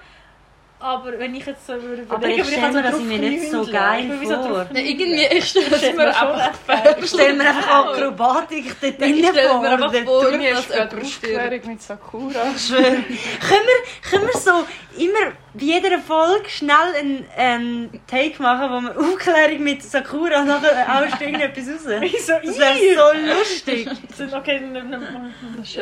Aber 0.78 1.18
wenn 1.18 1.34
ich 1.34 1.46
jetzt 1.46 1.66
so 1.66 1.74
würde 1.82 2.06
Aber 2.10 2.28
ich 2.28 2.38
würde 2.38 2.52
stelle 2.52 2.72
mir 2.74 2.84
das 2.84 2.94
irgendwie 3.00 3.18
nicht 3.18 3.50
so 3.52 3.66
geil 3.66 4.12
Ich 4.14 4.22
wie 4.22 4.26
vor. 4.28 4.66
Ja, 4.74 4.80
irgendwie, 4.80 5.26
ich 5.38 5.46
stelle 5.50 5.68
es 5.68 5.78
Stellt 5.78 5.96
mir 5.98 6.04
mir 6.04 6.10
einfach 6.10 6.52
echt 6.68 7.00
Ich 7.04 7.10
stelle 7.10 7.34
mir 7.34 7.48
einfach 7.48 7.68
Akrobatik 7.88 8.76
dort 8.82 8.92
Ich 8.94 8.98
drinnen 8.98 9.26
stelle 9.26 9.50
vor. 9.50 9.62
mir 9.62 9.70
einfach 9.70 9.92
dort 9.92 10.06
vor. 10.06 10.32
Mir 10.32 10.52
ist 10.52 10.70
gerade 10.70 10.90
jemand 10.96 11.10
stirbt. 11.10 11.66
Mit 11.66 11.82
Sakura. 11.82 12.44
wir, 12.44 14.10
können 14.12 14.28
wir 14.28 14.40
so 14.40 14.66
immer 14.98 15.32
bei 15.58 15.64
jeder 15.64 16.00
Folge 16.00 16.50
schnell 16.50 16.76
einen, 17.00 17.26
einen 17.38 18.02
Take 18.08 18.42
machen, 18.42 18.70
wo 18.72 18.82
wir 18.82 19.00
Aufklärung 19.14 19.64
mit 19.64 19.82
Sakura 19.84 20.42
und 20.42 20.48
nachher 20.48 20.88
haust 20.88 21.20
du 21.20 21.26
irgendetwas 21.26 21.68
raus? 21.68 21.86
Wieso 22.02 22.34
Das 22.44 22.60
wäre 22.60 22.96
so 22.96 23.40
lustig. 23.40 23.90
Sind 24.16 24.34
okay, 24.34 24.60
dann 24.60 24.74
dann- 24.74 24.92
dann- 24.92 25.34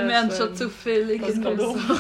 Wir 0.07 0.17
haben 0.17 0.31
schon 0.31 0.55
zu 0.55 0.69
viel 0.69 1.09
um. 1.59 1.99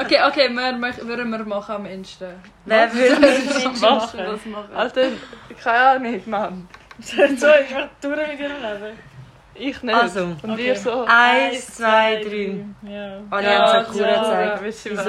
Okay, 0.00 0.18
okay, 0.26 0.48
wir 0.50 1.06
würden 1.06 1.30
wir 1.30 1.44
machen 1.44 1.74
am 1.74 1.86
ehesten. 1.86 2.28
Wer 2.64 2.92
würde 2.94 3.20
das 3.20 3.80
machen? 3.80 4.20
Alter, 4.74 5.02
ich 5.48 5.58
kann 5.58 5.96
auch 5.96 6.00
nicht, 6.00 6.26
Mann. 6.26 6.68
So, 7.00 7.22
ich 7.22 7.40
war 7.74 7.88
durch 8.00 8.28
mit 8.28 8.40
ihrem 8.40 8.52
Leben. 8.60 8.98
Ich 9.58 9.82
nicht. 9.82 9.94
Also, 9.94 10.24
Und 10.24 10.50
okay. 10.50 10.66
ihr 10.68 10.76
so. 10.76 11.04
Eins, 11.06 11.66
zwei, 11.74 12.22
drei. 12.22 12.64
Ja. 12.88 13.18
Ich 13.18 13.44
Ja, 13.46 13.72
habe 13.72 13.84
Sakura 13.84 14.08
ja, 14.08 14.54
gezeigt. 14.56 14.74
sie 14.74 14.90
Wieso? 14.90 15.04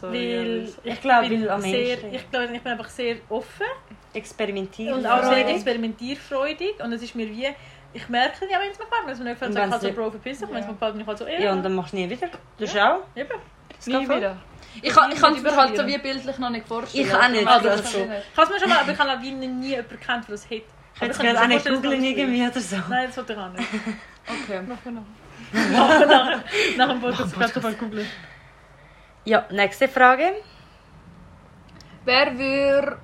so. 0.00 0.08
Weil 0.08 0.68
ja, 0.84 0.92
Ich 0.92 1.00
glaube, 1.00 1.28
bin 1.28 1.42
weil 1.42 1.50
am 1.50 1.60
sehr, 1.60 1.72
ehesten. 1.80 2.14
ich 2.14 2.30
glaube, 2.30 2.46
ich 2.52 2.62
bin 2.62 2.72
einfach 2.72 2.88
sehr 2.88 3.16
offen 3.28 3.66
Experimentieren. 4.14 4.98
und 4.98 5.06
auch 5.06 5.22
sehr 5.22 5.48
experimentierfreudig 5.48 6.74
und 6.82 6.92
es 6.92 7.02
ist 7.02 7.14
mir 7.14 7.28
wie 7.28 7.48
ich 7.92 8.08
merke 8.10 8.44
ja, 8.50 8.58
wenn 8.60 8.70
es 8.70 8.78
mir 8.78 8.84
gefällt, 8.84 9.02
wenn 9.06 9.12
es 9.12 9.18
mir 9.18 9.24
nicht 9.24 9.34
gefällt, 9.34 9.52
sage 9.54 9.66
ich 9.66 9.72
halt 9.72 9.82
so 9.82 9.92
Bro 9.92 10.10
verpiss 10.10 10.38
dich, 10.40 10.48
wenn 10.50 10.56
es 10.58 10.66
mir 10.66 10.72
gefällt, 10.74 10.92
bin 10.92 11.00
ich 11.02 11.06
halt 11.06 11.18
so, 11.18 11.26
ja, 11.26 11.38
Ja, 11.40 11.52
und 11.52 11.62
dann 11.62 11.74
machst 11.74 11.92
du 11.92 11.96
nie 11.96 12.10
wieder. 12.10 12.28
Du 12.58 12.64
auch? 12.64 12.98
eben. 13.14 13.28
Das 13.76 13.86
Nie 13.86 14.08
wieder. 14.08 14.36
Ich 14.82 14.90
kann 14.92 15.10
ich 15.10 15.18
kann 15.20 15.34
es 15.34 15.42
mir 15.42 15.56
halt 15.56 15.76
so 15.76 15.86
wie 15.86 15.96
bildlich 15.98 16.38
noch 16.38 16.50
nicht 16.50 16.66
vorstellen. 16.68 17.06
Ich 17.06 17.14
auch 17.14 17.28
nicht, 17.28 17.46
Also, 17.46 17.68
das 17.68 17.82
das 17.82 17.92
so. 17.92 17.98
kann 18.00 18.10
ich 18.10 18.36
habe 18.36 18.42
es 18.42 18.48
mir 18.50 18.60
schon 18.60 18.68
mal, 18.68 18.78
aber 18.80 18.92
ich 18.92 18.98
habe 18.98 19.20
nie 19.20 19.68
jemanden 19.68 20.00
kennt, 20.00 20.28
der 20.28 20.32
das 20.34 20.50
hat. 20.50 20.62
Ich 20.96 21.02
Aber 21.02 21.12
gerade 21.12 21.32
mir 21.32 21.42
auch 21.42 21.46
nicht 21.46 21.68
googeln 21.68 22.02
irgendwie 22.04 22.42
oder 22.46 22.60
so. 22.60 22.76
Nein, 22.88 23.06
das 23.06 23.16
wollte 23.16 23.32
ich 23.34 23.38
auch 23.38 23.52
nicht. 23.52 23.68
Okay. 24.28 24.60
Nachher 24.66 24.90
noch. 24.90 25.02
Nachher, 25.52 26.06
nachher, 26.06 26.44
nach 26.76 26.88
dem 26.88 27.00
Podcast 27.00 27.32
kannst 27.38 27.54
du 27.54 27.60
mal 27.60 27.74
googeln. 27.74 28.06
Ja, 29.24 29.46
nächste 29.52 29.86
Frage. 29.86 30.32
Wer 32.04 32.36
würde 32.36 32.98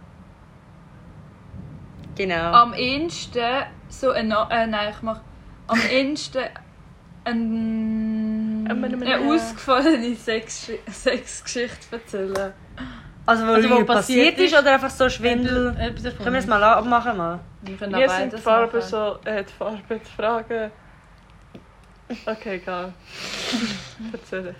Genau. 2.17 2.53
am 2.53 2.75
ehesten 2.75 3.67
so 3.89 4.11
eine... 4.11 4.49
Äh, 4.51 4.67
nein, 4.67 4.93
ich 4.93 5.03
mach... 5.03 5.21
Am 5.69 5.81
ehesten 5.91 6.43
ein, 7.25 8.67
eine 8.69 9.21
ausgefallene 9.21 10.17
Sex 10.17 10.73
Sexgeschichte 10.91 11.97
erzählen. 11.97 12.53
Also, 13.25 13.47
wo 13.47 13.53
Also, 13.53 13.71
wo 13.71 13.75
also, 13.75 13.87
passiert 13.87 14.35
passiert 14.35 14.39
ist 14.39 14.53
ist? 14.53 14.59
oder 14.61 14.73
einfach 14.75 14.91
so 14.91 15.09
Schwindel? 15.09 15.73
Davon. 15.75 16.19
Können 16.19 16.33
wir 16.33 16.41
es 16.41 16.47
mal 16.47 16.63
abmachen? 16.63 17.17
Mal? 17.17 17.39
Wir 17.63 17.77
können 17.77 17.95
auch 17.95 18.09
sind 18.19 18.33
die 18.33 18.37
machen. 18.49 18.81
so. 18.83 19.19
Äh, 19.25 19.45
die 19.45 19.53
Farben, 19.53 19.83
die 19.89 20.11
Fragen. 20.17 20.71
Okay, 22.27 22.57
egal. 22.57 22.93
Erzähl. 24.13 24.55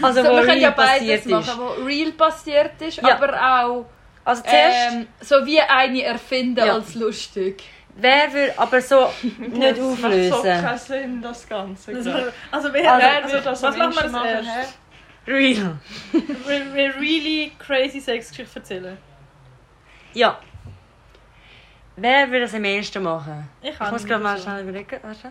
Also, 0.00 0.22
So, 0.22 0.28
wo 0.30 0.36
wir 0.36 0.44
können 0.46 0.60
ja 0.60 0.70
beides 0.70 1.26
machen, 1.26 1.42
ist. 1.42 1.58
wo 1.58 1.84
real 1.84 2.12
passiert 2.12 2.80
ist, 2.80 3.02
Ja. 3.02 3.16
aber 3.16 3.34
auch 3.34 3.86
Also, 4.24 4.42
zuerst, 4.42 4.92
ähm, 4.92 5.06
so 5.20 5.44
wie 5.44 5.60
eine 5.60 6.02
erfinden 6.04 6.64
Ja. 6.64 6.74
als 6.74 6.94
lustig. 6.94 7.64
wer 7.96 8.32
will 8.32 8.52
aber 8.56 8.80
so 8.80 9.10
nicht 9.22 9.52
Das 9.52 9.60
macht 9.60 9.76
so 9.76 9.90
auflösen? 10.06 10.42
keinen 10.42 10.78
Sinn, 10.78 11.20
das 11.22 11.48
Ganze. 11.48 11.92
Das 11.92 12.06
war- 12.06 12.14
Also, 12.52 12.72
wer, 12.72 12.92
Also, 12.94 13.06
also, 13.06 13.28
wer 13.34 13.40
das 13.42 13.62
was 13.62 13.74
am 13.74 13.78
machen 13.90 14.12
wir 14.12 14.34
das? 14.42 14.74
Real. 15.26 15.78
Wir 16.12 16.74
wir 16.74 16.94
really 16.96 17.52
crazy 17.58 18.00
Sexgeschichte 18.00 18.58
erzählen. 18.58 18.96
Ja. 20.14 20.38
Wer 21.96 22.30
will 22.30 22.40
das 22.40 22.54
am 22.54 22.64
ehesten 22.64 23.02
machen? 23.02 23.48
Ich, 23.62 23.70
Ich 23.70 23.90
muss 23.90 24.04
gerade 24.04 24.22
mal 24.22 24.38
schnell 24.38 24.62
überlegen. 24.62 24.98
Warte. 25.02 25.30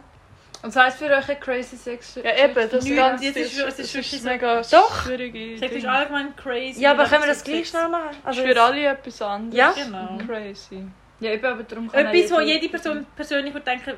Und 0.62 0.76
das 0.76 0.84
heisst 0.84 0.98
für 0.98 1.06
euch 1.06 1.30
eine 1.30 1.40
crazy 1.40 1.78
Sex 1.78 2.16
Ja, 2.22 2.36
eben, 2.46 2.70
das 2.70 2.86
Ganze 2.86 3.24
jetzt 3.26 3.38
ist- 3.38 3.58
ist, 3.58 3.80
ist 3.80 3.96
ist 3.96 4.22
so- 4.24 4.28
mega 4.30 4.62
Doch. 4.62 5.04
schwierige 5.06 5.58
Sex 5.58 5.74
ist 5.74 5.86
allgemein 5.86 6.36
crazy. 6.36 6.82
Ja, 6.82 6.92
aber 6.92 7.06
können 7.06 7.24
wir 7.24 7.28
das 7.28 7.38
ist 7.38 7.46
gleich 7.46 7.68
schnell 7.70 7.88
machen? 7.88 8.10
ist 8.12 8.26
Also, 8.26 8.42
für 8.44 8.62
alle 8.62 8.86
etwas 8.88 9.22
anderes. 9.22 9.56
Ja? 9.58 9.72
Genau. 9.72 10.18
Crazy. 10.28 10.84
Ja, 11.22 11.32
eben, 11.32 11.46
aber 11.46 11.64
darum 11.64 11.90
kann 11.90 12.06
Etwas, 12.06 12.32
wo 12.32 12.42
jede 12.42 12.68
Person 12.70 13.06
persönlich 13.16 13.54
würde 13.54 13.66
denken, 13.66 13.94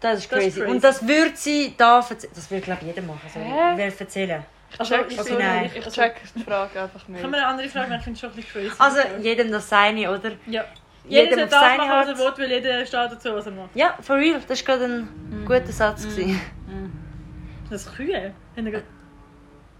Das 0.00 0.18
ist 0.18 0.30
Das 0.30 0.44
ist 0.44 0.54
crazy. 0.56 0.70
Und 0.70 0.84
das 0.84 1.06
würde 1.08 1.32
sie 1.34 1.74
da 1.76 1.96
erzählen. 1.98 2.32
Das 2.34 2.50
würde, 2.50 2.62
glaube 2.62 2.80
ich, 2.82 2.88
jeder 2.88 3.02
machen. 3.02 3.28
So, 3.32 3.40
Hä? 3.40 3.72
wer 3.76 3.98
erzählen. 3.98 4.44
Also, 4.78 4.94
check, 4.96 5.06
ich, 5.10 5.20
okay, 5.20 5.36
nein. 5.38 5.70
also, 5.76 5.90
check 5.90 6.14
die 6.34 6.42
Frage 6.44 6.82
einfach 6.82 7.08
nicht. 7.08 7.20
Können 7.20 7.32
wir 7.32 7.38
eine 7.38 7.46
andere 7.46 7.68
Frage 7.68 7.88
machen? 7.88 7.98
Ich 7.98 8.04
finde 8.04 8.14
es 8.16 8.20
schon 8.20 8.30
ein 8.30 8.36
bisschen 8.36 8.62
crazy. 8.68 8.74
Also, 8.78 8.98
jedem 9.22 9.50
das 9.52 9.68
seine, 9.68 10.10
oder? 10.10 10.32
ja. 10.46 10.64
jedem 11.08 11.38
Jeder 11.38 11.44
auf 11.44 11.50
soll 11.50 11.50
das 11.50 11.60
seine 11.60 11.78
machen, 11.78 11.90
was 11.90 12.08
er 12.08 12.18
will, 12.18 12.32
weil 12.44 12.50
jeder 12.52 12.86
steht 12.86 13.12
dazu, 13.12 13.34
was 13.34 13.46
er 13.46 13.52
macht. 13.52 13.70
Ja, 13.74 13.94
for 14.00 14.16
real. 14.16 14.40
Das 14.46 14.66
war 14.66 14.76
gerade 14.76 14.92
ein 14.92 15.44
guter 15.46 15.72
Satz. 15.72 16.02
gewesen. 16.02 16.40
Das 17.70 17.86
ist 17.86 17.96
Kühe. 17.96 18.32
Ah, 18.56 18.60
nein, 18.60 18.82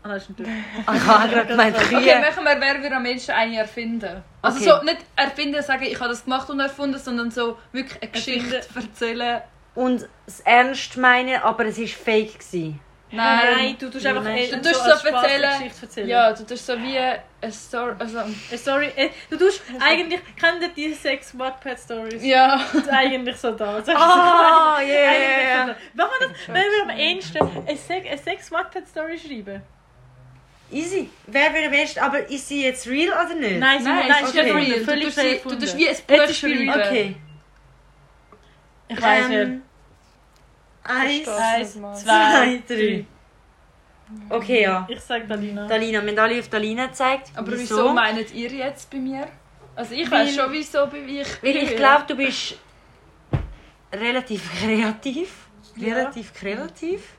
das 0.03 0.23
ist 0.29 0.39
nicht 0.39 0.51
Ah, 0.87 0.95
Ich 0.95 1.05
habe 1.07 1.29
gerade 1.31 1.47
gemeint, 1.49 1.77
Okay, 1.77 1.87
Kühe. 1.87 2.21
machen 2.21 2.45
wir, 2.45 2.61
wer 2.61 2.83
wir 2.83 2.97
am 2.97 3.05
ehesten 3.07 3.33
eine 3.33 3.59
erfinden. 3.59 4.23
Also 4.43 4.59
Okay. 4.61 4.71
so, 4.79 4.85
nicht 4.85 4.99
erfinden, 5.17 5.63
sagen, 5.63 5.83
ich 5.85 5.99
habe 5.99 6.11
das 6.11 6.25
gemacht 6.25 6.49
und 6.49 6.61
erfunden, 6.61 6.99
sondern 6.99 7.31
so 7.31 7.59
wirklich 7.73 8.01
eine 8.01 8.11
Geschichte 8.13 8.61
erzählen. 8.75 9.43
Und 9.75 10.09
es 10.27 10.41
ernst 10.41 10.97
meinen, 10.97 11.41
aber 11.43 11.67
es 11.67 11.79
war 11.79 11.87
fake. 11.87 12.39
Gewesen. 12.39 12.81
Nein. 13.13 13.55
Nein, 13.57 13.77
du 13.79 13.89
tust 13.89 14.05
einfach 14.05 14.25
Nein. 14.25 14.49
Du 14.51 14.57
so 14.65 14.71
tust 14.73 14.81
als 14.83 15.03
so 15.03 15.09
eine 15.09 15.17
erzählen. 15.19 15.59
Geschichte 15.59 15.87
erzählen. 15.87 16.09
Ja, 16.09 16.33
du 16.33 16.45
tust 16.45 16.67
so 16.67 16.73
wie 16.83 16.99
eine 16.99 17.53
Story. 17.53 17.95
Also, 18.01 18.19
Eh, 18.51 18.57
Sorry, 18.57 18.91
äh, 18.97 19.11
du 19.31 19.37
tust 19.37 19.63
eigentlich, 19.81 20.21
kennt 20.37 20.61
ihr 20.63 20.69
die 20.71 20.93
sechs 20.93 21.39
Wattpad 21.39 21.79
Stories? 21.79 22.25
ja. 22.25 22.57
Das 22.73 22.75
ist 22.83 22.89
eigentlich 22.91 23.37
so 23.37 23.53
da. 23.53 23.81
Ah, 23.95 24.77
eigentlich 24.79 24.93
yeah. 24.93 25.67
so 25.67 25.73
da. 25.73 26.05
Machen 26.05 26.11
wir 26.21 26.29
das, 26.29 26.39
wenn 26.49 26.55
wir 26.55 26.83
am 26.83 26.91
ehesten 26.99 27.39
eine 27.39 28.09
eine 28.11 28.19
sechs 28.19 28.51
Wattpad 28.51 28.89
Story 28.89 29.17
schreiben? 29.19 29.63
Easy. 30.73 31.09
Wer 31.29 31.55
würde 31.55 31.67
am 31.69 31.73
ersten, 31.75 32.01
aber 32.01 32.29
ist 32.29 32.49
sie 32.49 32.65
jetzt 32.65 32.89
real 32.89 33.11
oder 33.25 33.35
nicht? 33.37 33.61
Nein, 33.61 33.79
sie- 33.79 33.85
Nein, 33.89 34.09
nein, 34.09 34.25
ist 34.25 34.33
sie 34.33 34.43
nicht 34.43 34.53
real. 34.55 34.79
Du 34.81 34.85
völlig 34.85 35.05
tust, 35.05 35.21
sie, 35.21 35.41
du 35.45 35.55
tust 35.57 35.79
wie 35.79 35.89
ein 35.89 35.97
Buch 36.09 36.35
schreiben. 36.35 36.71
Okay. 36.71 37.17
Ich 38.89 39.01
weiß 39.03 39.29
nicht. 39.29 39.53
Eins. 40.89 41.29
Eins, 41.29 41.73
zwei, 42.03 42.63
drei. 42.67 43.07
Okay, 44.29 44.63
ja. 44.63 44.87
Ich 44.89 45.01
sag 45.01 45.27
Dalina. 45.27 45.67
Dalina, 45.67 46.01
wir 46.03 46.11
haben 46.11 46.19
alle 46.19 46.39
auf 46.39 46.49
Dalina 46.49 46.87
gezeigt. 46.87 47.33
Aber 47.35 47.53
wieso 47.53 47.93
meint 47.93 48.33
ihr 48.33 48.51
jetzt 48.51 48.91
bei 48.91 48.99
mir? 48.99 49.27
Also 49.75 49.95
ich 49.95 50.11
weiß 50.11 50.35
schon, 50.35 50.53
wieso 50.53 50.87
bei 50.87 51.01
mir. 51.01 51.25
Weil 51.43 51.57
ich 51.57 51.77
glaube, 51.77 52.05
du 52.07 52.17
bist 52.17 52.59
relativ 53.93 54.51
kreativ. 54.61 55.49
Ja. 55.77 55.95
Relativ 55.95 56.33
kreativ. 56.33 57.15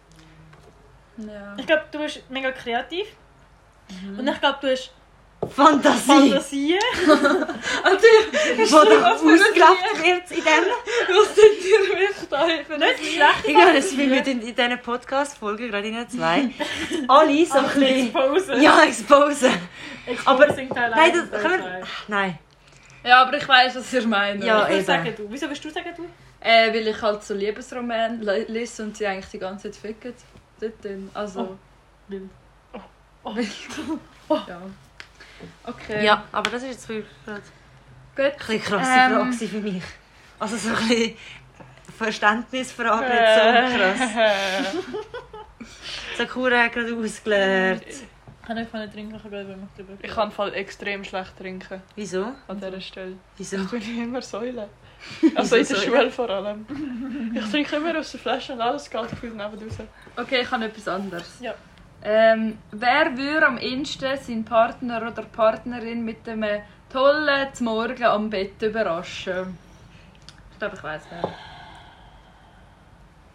Ja. 1.17 1.55
Ich 1.57 1.65
glaube, 1.65 1.85
du 1.91 1.99
bist 1.99 2.23
mega 2.29 2.51
kreativ. 2.51 3.07
Und 4.17 4.27
ich 4.27 4.39
glaube, 4.39 4.57
du 4.61 4.71
hast 4.71 4.93
Fantasie, 5.49 6.07
Fantasien. 6.31 6.79
Also, 7.83 8.07
die 8.57 8.69
da 8.69 9.11
ausgelebt 9.11 10.03
wird 10.03 10.31
in 10.31 10.43
dem. 10.43 10.63
was 11.09 11.35
sind 11.35 11.63
ihr 11.63 11.95
mich 11.95 12.29
da 12.29 12.47
eben? 12.47 12.79
Nicht 12.79 13.13
schlecht. 13.13 13.45
Ich 13.45 13.53
glaube, 13.53 13.73
dass 13.73 13.97
wir 13.97 14.07
mit 14.07 14.27
in, 14.27 14.41
in 14.41 14.55
diesen 14.55 14.81
Podcast-Folgen, 14.81 15.69
gerade 15.69 15.87
in 15.87 15.95
den 15.95 16.09
zwei, 16.09 16.49
alle 17.07 17.45
so 17.45 17.57
ein 17.59 17.63
bisschen... 17.65 18.07
Exposen. 18.07 18.61
Ja, 18.61 18.83
exposen. 18.83 19.51
aber- 20.25 20.43
Exposing 20.45 20.69
Teil 20.69 20.89
Nein, 20.91 21.11
1 21.11 21.13
das 21.13 21.23
und 21.43 21.47
können 21.49 21.63
wir... 21.63 21.81
Nein. 22.07 22.39
Ja, 23.03 23.21
aber 23.21 23.37
ich 23.37 23.47
weiß, 23.47 23.75
was 23.75 23.93
ihr 23.93 24.07
meint. 24.07 24.43
Ja. 24.43 24.67
Ich 24.69 24.85
sagen, 24.85 25.13
du. 25.15 25.27
Wieso 25.29 25.47
willst 25.47 25.63
du 25.63 25.69
sagen, 25.69 25.93
du? 25.95 26.03
Äh, 26.41 26.73
weil 26.73 26.87
ich 26.87 27.01
halt 27.01 27.23
so 27.23 27.33
Liebesroman 27.33 28.21
le- 28.21 28.45
lese 28.49 28.83
und 28.83 28.97
sie 28.97 29.05
eigentlich 29.07 29.27
die 29.27 29.39
ganze 29.39 29.71
Zeit 29.71 29.79
ficken. 29.81 30.13
Dort 30.59 30.73
dann. 30.83 31.09
Also. 31.13 31.57
Wild. 32.09 32.23
Wild. 33.23 33.47
Ja. 34.29 34.61
Okay. 35.63 36.05
Ja, 36.05 36.23
aber 36.31 36.49
das 36.51 36.63
ist 36.63 36.69
jetzt 36.69 36.89
wirklich 36.89 37.13
gerade 37.25 37.41
Gut. 38.15 38.25
ein 38.25 38.31
bisschen 38.37 38.61
krasse 38.61 38.91
Ähm. 38.91 39.33
Frage 39.33 39.47
für 39.47 39.59
mich. 39.59 39.83
Also 40.39 40.57
so 40.57 40.69
ein 40.69 40.75
bisschen 40.87 41.17
Verständnisfrage, 41.97 43.05
nicht 43.05 43.73
so 43.73 43.77
krass. 43.77 44.75
Sakura 46.17 46.63
hat 46.63 46.73
gerade 46.73 46.95
ausgelernt. 46.95 47.83
Ich 47.87 48.47
kann 48.47 48.57
einfach 48.57 48.79
nicht 48.79 48.93
trinken, 48.93 49.15
ich 49.15 49.23
wenn 49.31 49.47
wir 49.47 49.67
drüber 49.75 49.93
Ich 50.01 50.11
kann 50.11 50.29
im 50.29 50.31
Fall 50.31 50.53
extrem 50.53 51.03
schlecht 51.03 51.37
trinken 51.37 51.81
Wieso? 51.95 52.31
an 52.47 52.59
dieser 52.59 52.79
Stelle. 52.81 53.17
Wieso? 53.37 53.57
Ich 53.57 53.69
bin 53.69 54.03
immer 54.03 54.21
Säule. 54.21 54.69
Also 55.35 55.57
in 55.57 55.67
der? 55.67 55.75
Schule 55.75 56.09
vor 56.11 56.29
allem. 56.29 56.65
Ich 57.35 57.51
trinke 57.51 57.75
immer 57.75 57.99
aus 57.99 58.11
der 58.11 58.19
Flasche 58.19 58.53
und 58.53 58.61
alles 58.61 58.89
geht 58.89 59.09
gefühlt 59.09 59.35
neben 59.35 59.53
raus. 59.69 59.77
Okay, 60.15 60.41
ich 60.41 60.49
habe 60.51 60.65
etwas 60.65 60.87
anderes. 60.87 61.37
Ja. 61.39 61.53
Ähm, 62.03 62.57
wer 62.71 63.17
würde 63.17 63.47
am 63.47 63.57
ehesten 63.57 64.17
seinen 64.17 64.45
Partner 64.45 65.01
oder 65.01 65.23
Partnerin 65.23 66.05
mit 66.05 66.27
einem 66.29 66.61
tollen 66.91 67.53
zum 67.53 67.65
Morgen 67.65 68.03
am 68.03 68.29
Bett 68.29 68.61
überraschen? 68.61 69.57
Ich 70.51 70.59
glaube, 70.59 70.75
ich 70.75 70.83
weiß 70.83 71.01
nicht. 71.11 71.33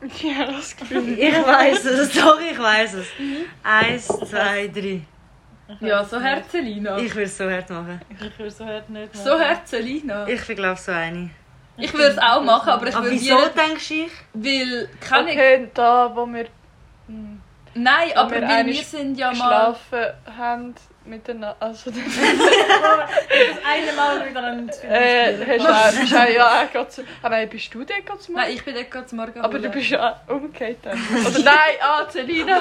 Ja, 0.21 0.47
das 0.47 0.77
Gefühl. 0.77 1.17
Ich 1.17 1.33
weiß 1.33 1.85
es, 1.85 2.13
doch, 2.13 2.41
ich 2.41 2.59
weiß 2.59 2.95
es. 2.95 3.07
Eins, 3.63 4.09
zwei, 4.09 4.67
drei. 4.67 5.03
Ja, 5.81 6.05
so 6.05 6.21
Herzelina. 6.21 6.99
Ich 6.99 7.15
würde 7.15 7.25
es 7.25 7.39
so 7.39 7.49
hart 7.49 7.71
machen. 7.71 8.01
Ich 8.11 8.39
würde 8.39 8.51
so 8.51 8.67
hart 8.67 8.91
nicht 8.91 9.15
machen. 9.15 9.25
So 9.25 9.39
Herzelina. 9.39 10.27
Ich 10.27 10.45
bin 10.45 10.57
glaube 10.57 10.81
so 10.81 10.91
eine. 10.93 11.31
Ich 11.77 11.93
würde 11.95 12.09
es 12.09 12.19
auch 12.19 12.43
machen, 12.43 12.69
aber 12.71 12.89
ich 12.89 12.95
Aber 12.95 13.05
würde 13.05 13.17
wieso 13.17 13.37
denkst 13.57 13.89
du 13.89 13.95
ich? 13.95 14.13
Weil, 14.35 14.89
kann 15.01 15.27
ich... 15.27 15.35
Okay, 15.35 15.71
da 15.73 16.11
wo 16.15 16.27
wir 16.27 16.47
Nein, 17.75 18.11
aber 18.15 18.41
wir 18.41 18.67
wir 18.67 18.83
sind 18.83 19.19
ja 19.19 19.33
mal... 19.33 19.33
geschlafen 19.33 20.15
haben 20.37 20.75
miteinander. 21.05 21.57
Also, 21.61 21.91
Das 21.91 22.01
eine 23.65 23.93
Mal 23.93 24.29
wieder 24.29 24.43
an 24.43 24.69
äh, 24.69 25.59
hast 25.59 25.65
du 25.65 25.69
auch, 25.69 26.01
bist 26.01 26.15
auch, 26.15 26.29
ja, 26.29 26.65
gerade 26.73 26.89
zu, 26.89 27.03
ah, 27.23 27.45
bist 27.47 27.75
du 27.75 27.85
der 27.85 28.03
gerade 28.03 28.19
zum 28.21 28.35
Nein, 28.35 28.53
ich 28.53 28.65
bin 28.65 28.75
dort 28.75 28.91
gerade 28.91 29.07
zum 29.07 29.19
Morgen 29.19 29.41
Aber 29.41 29.59
du 29.59 29.69
bist 29.69 29.91
ja 29.91 30.21
umgekehrt 30.29 30.79
dann. 30.83 30.99
Oder 31.27 31.39
nein, 31.41 31.75
ah, 31.81 32.05
Celina. 32.11 32.61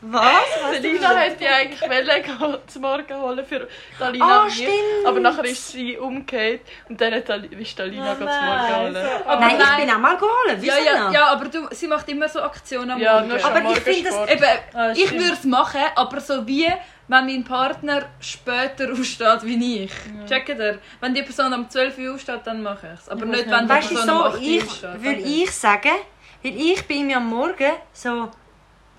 Was? 0.00 0.24
Celina 0.72 1.16
hätte 1.16 1.44
ja 1.44 1.56
eigentlich 1.56 1.80
wollen 1.82 2.58
zum 2.66 2.82
Morgen 2.82 3.20
holen 3.20 3.44
für 3.44 3.68
Dalina. 3.98 4.44
Ah, 4.44 4.50
stimmt. 4.50 5.06
Aber 5.06 5.20
nachher 5.20 5.44
ist 5.44 5.68
sie 5.68 5.96
umgekehrt 5.96 6.60
und 6.88 7.00
dann 7.00 7.14
hat 7.14 7.28
ist 7.28 7.78
Dalina 7.78 8.12
Oh 8.12 8.26
oh, 8.26 8.30
zum 8.30 8.46
Morgen 8.46 8.76
holen. 8.96 9.06
Aber 9.26 9.40
Nein, 9.40 9.58
ich 9.60 9.84
bin 9.84 9.94
auch 9.94 9.98
mal 9.98 10.16
geholt. 10.16 10.62
Ja, 10.62 10.78
ja, 10.78 11.10
ja, 11.10 11.26
aber 11.26 11.46
du, 11.46 11.68
sie 11.70 11.86
macht 11.86 12.08
immer 12.08 12.28
so 12.28 12.40
Aktionen 12.40 12.90
am 12.90 13.00
Ja, 13.00 13.14
Morgen. 13.14 13.28
nur 13.28 13.38
schon 13.38 13.50
Aber 13.52 13.70
ich 13.72 13.80
finde 13.80 14.10
das. 14.10 14.30
Eben, 14.30 14.44
Ah, 14.74 14.92
ich 14.92 15.12
würde 15.12 15.32
es 15.34 15.44
machen, 15.44 15.80
aber 15.94 16.20
so 16.20 16.46
wie 16.46 16.66
wenn 17.12 17.26
mein 17.26 17.44
Partner 17.44 18.02
später 18.20 18.90
aufsteht 18.98 19.42
wie 19.44 19.84
ich. 19.84 19.92
Checkt 20.28 20.48
ihr? 20.48 20.78
Wenn 21.00 21.14
die 21.14 21.22
Person 21.22 21.52
um 21.52 21.68
12 21.68 21.98
Uhr 21.98 22.14
aufsteht, 22.14 22.40
dann 22.44 22.62
mache 22.62 22.88
ich 22.94 23.00
es. 23.00 23.08
Aber 23.08 23.24
Ich 23.26 23.30
nicht, 23.30 23.50
wenn 23.50 23.64
die 23.64 23.68
Weißt 23.74 23.90
du, 23.90 23.94
Person 23.94 24.10
um 24.10 24.18
so, 24.18 24.24
8 24.24 24.34
Uhr 24.36 24.42
ich 24.42 24.62
aufsteht. 24.64 25.02
würde 25.04 25.20
ich 25.20 25.50
sagen, 25.52 25.96
weil 26.42 26.56
ich 26.56 26.86
bin 26.86 27.06
mir 27.06 27.18
am 27.18 27.28
Morgen 27.28 27.72
so... 27.92 28.28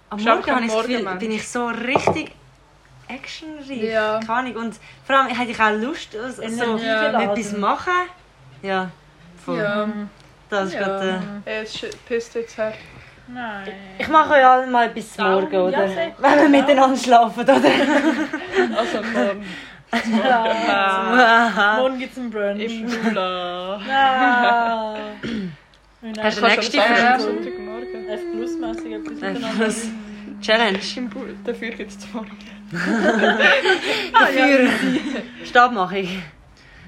Am 0.09 0.23
Morgen 0.23 0.63
ich 0.63 0.71
das 0.71 0.85
Gefühl, 0.87 1.15
bin 1.17 1.31
ich 1.31 1.47
so 1.47 1.67
richtig 1.67 2.31
actionreich. 3.07 3.81
Ja. 3.83 4.19
Keine 4.19 4.49
Ahnung. 4.49 4.55
Und 4.63 4.75
vor 5.05 5.15
allem 5.17 5.27
hätte 5.35 5.51
ich 5.51 5.59
auch 5.59 5.71
Lust, 5.71 6.15
also, 6.15 6.41
so 6.41 6.77
Ja. 6.77 7.21
etwas 7.21 7.51
machen. 7.57 7.93
Ja, 8.61 8.89
voll. 9.43 9.57
Ja. 9.57 9.89
Das 10.49 10.67
ist 10.69 10.75
Ja. 10.75 10.79
gerade... 10.83 11.23
Äh, 11.45 11.63
Es 11.63 11.73
pisst 12.07 12.35
jetzt 12.35 12.57
her. 12.57 12.73
Nein. 13.27 13.67
ich 13.97 14.07
mache 14.09 14.33
euch 14.33 14.45
alle 14.45 14.67
mal 14.67 14.89
bis 14.89 15.15
Daumen, 15.15 15.43
morgen, 15.43 15.55
oder? 15.55 15.85
ja. 15.85 16.11
Wenn 16.17 16.39
wir 16.41 16.49
miteinander 16.49 16.97
schlafen, 16.97 17.41
oder? 17.41 17.55
Also 18.77 18.97
morgen 19.13 19.45
Ja. 20.21 21.75
Morgen 21.77 21.99
gibt 21.99 22.11
es 22.13 22.17
einen 22.17 22.29
Brunch. 22.31 22.59
im 22.61 22.87
Bula. 22.87 23.79
Ah. 23.89 24.95
Hast 26.21 26.37
du 26.37 26.45
nächste? 26.47 26.77
Sonntagmorgen. 27.19 28.09
F 28.09 28.21
plus 28.33 28.57
mäßig 28.57 28.91
etwas 28.93 29.13
miteinander. 29.13 29.73
Challenge. 30.41 30.79
Im 30.97 31.09
Bula. 31.09 31.33
Dafür 31.45 31.69
gibt 31.69 31.91
es 31.91 32.13
morgen. 32.13 32.37
Dafür. 34.13 34.69
Stabmachung. 35.45 36.07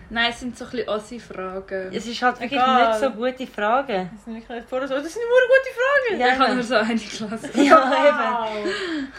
Nein, 0.09 0.31
es 0.31 0.39
sind 0.39 0.57
so 0.57 0.65
ein 0.65 0.71
bisschen 0.71 0.89
Ossi-Fragen. 0.89 1.93
Es 1.93 2.05
ist 2.05 2.21
halt 2.21 2.39
wirklich 2.39 2.59
Egal. 2.59 2.89
nicht 2.89 2.99
so 2.99 3.09
gute 3.11 3.47
Fragen. 3.47 4.09
Das 4.13 4.25
sind 4.25 4.35
wirklich 4.35 4.63
vorher 4.65 4.87
so. 4.87 4.95
Das 4.95 5.13
sind 5.13 5.23
nur 5.23 5.39
gute 5.47 5.71
Fragen. 5.75 6.19
Ja, 6.19 6.27
ich 6.33 6.39
habe 6.39 6.53
nur 6.53 6.63
so 6.63 6.75
eine 6.75 6.95
gelassen. 6.95 7.49
Ja, 7.63 8.07
eben. 8.07 8.73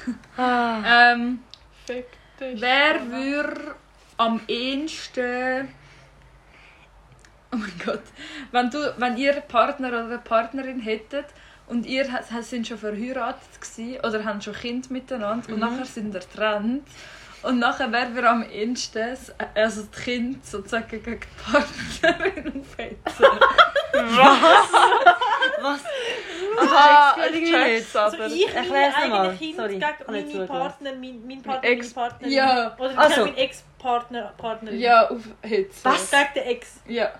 Wow. 0.06 0.14
Ah. 0.36 1.12
Ähm, 1.12 1.40
wer 2.38 3.10
würde 3.10 3.74
am 4.16 4.40
ehesten... 4.46 5.68
Oh 7.52 7.56
mein 7.56 7.72
Gott. 7.84 8.02
Wenn, 8.52 8.70
du, 8.70 8.94
wenn 8.98 9.16
ihr 9.16 9.32
einen 9.32 9.48
Partner 9.48 9.88
oder 9.88 10.04
eine 10.04 10.18
Partnerin 10.18 10.80
hättet 10.80 11.26
und 11.66 11.86
ihr 11.86 12.06
sind 12.42 12.66
schon 12.66 12.78
verheiratet 12.78 13.60
gewesen, 13.60 13.98
oder 14.04 14.24
haben 14.24 14.40
schon 14.40 14.54
Kind 14.54 14.90
miteinander 14.90 15.52
und 15.52 15.58
nachher 15.58 15.84
sind 15.84 16.14
ihr 16.14 16.20
getrennt 16.20 16.86
und 17.46 17.58
nachher 17.58 17.90
wer 17.92 18.14
wir 18.14 18.30
am 18.30 18.42
ehesten 18.50 19.32
also 19.54 19.82
das 19.82 20.02
Kind 20.04 20.44
sozusagen 20.44 20.88
gegen 20.88 21.20
die 21.20 21.26
Partnerin 21.52 22.62
aufhetzen. 22.62 23.26
Was? 25.62 25.80
Aha, 26.58 27.14
check's 27.16 27.36
ich 27.36 27.50
check's 27.50 27.72
nicht. 27.94 27.96
aber. 27.96 28.20
Also 28.20 28.34
ich 28.36 28.54
Erklär's 28.54 28.94
meine 28.94 29.08
nochmal. 29.08 29.20
eigene 29.26 29.38
Kind 29.38 29.56
Sorry, 29.56 29.68
gegen 29.78 29.84
ich 30.00 30.06
meine 30.06 30.26
zugehört. 30.26 30.48
Partner, 30.50 30.90
mein, 30.92 31.26
mein 31.26 31.42
Partner, 31.42 31.68
Ex- 31.70 31.94
meine 31.94 32.08
Partnerin. 32.08 32.32
Ja. 32.34 32.76
Oder 32.78 32.98
Also. 32.98 33.24
mein 33.26 33.36
Ex-Partner, 33.36 34.32
Partnerin. 34.36 34.78
ja, 34.80 35.08
aufhetzen. 35.10 35.80
Was? 35.84 36.10
Gegen 36.10 36.24
den 36.36 36.42
Ex. 36.44 36.80
Ja. 36.86 37.10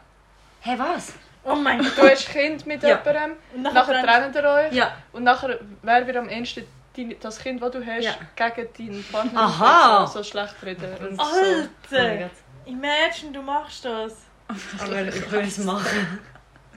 Hä, 0.61 0.75
was? 0.78 1.12
Oh 1.45 1.54
mein 1.54 1.78
Gott. 1.78 1.92
Du 1.99 2.09
hast 2.11 2.28
Kind 2.28 2.66
mit 2.66 2.83
Ja. 2.83 2.88
jemandem, 3.04 3.37
Und 3.54 3.62
nachher 3.62 4.02
trennt 4.02 4.35
ihr 4.35 4.45
euch 4.45 4.73
Ja. 4.73 4.92
und 5.12 5.23
nachher 5.25 5.59
wer 5.83 6.06
wird 6.06 6.16
am 6.16 6.28
ehesten 6.28 6.66
dein- 6.97 7.17
das 7.21 7.38
Kind, 7.38 7.62
das 7.62 7.71
du 7.73 7.85
hast, 7.85 8.05
Ja. 8.05 8.15
gegen 8.35 8.69
deinen 8.93 9.05
Partner 9.05 9.41
Aha. 9.41 10.07
so 10.07 10.23
schlecht 10.23 10.55
reden. 10.65 10.93
Und 11.09 11.17
so. 11.17 11.23
Oh 11.23 11.93
Alter! 11.93 12.31
Imagine, 12.67 13.33
du 13.33 13.43
machst 13.43 13.85
das. 13.85 14.15
Aber 14.81 15.03
ich 15.03 15.31
will 15.33 15.41
es 15.41 15.59
machen. 15.59 16.19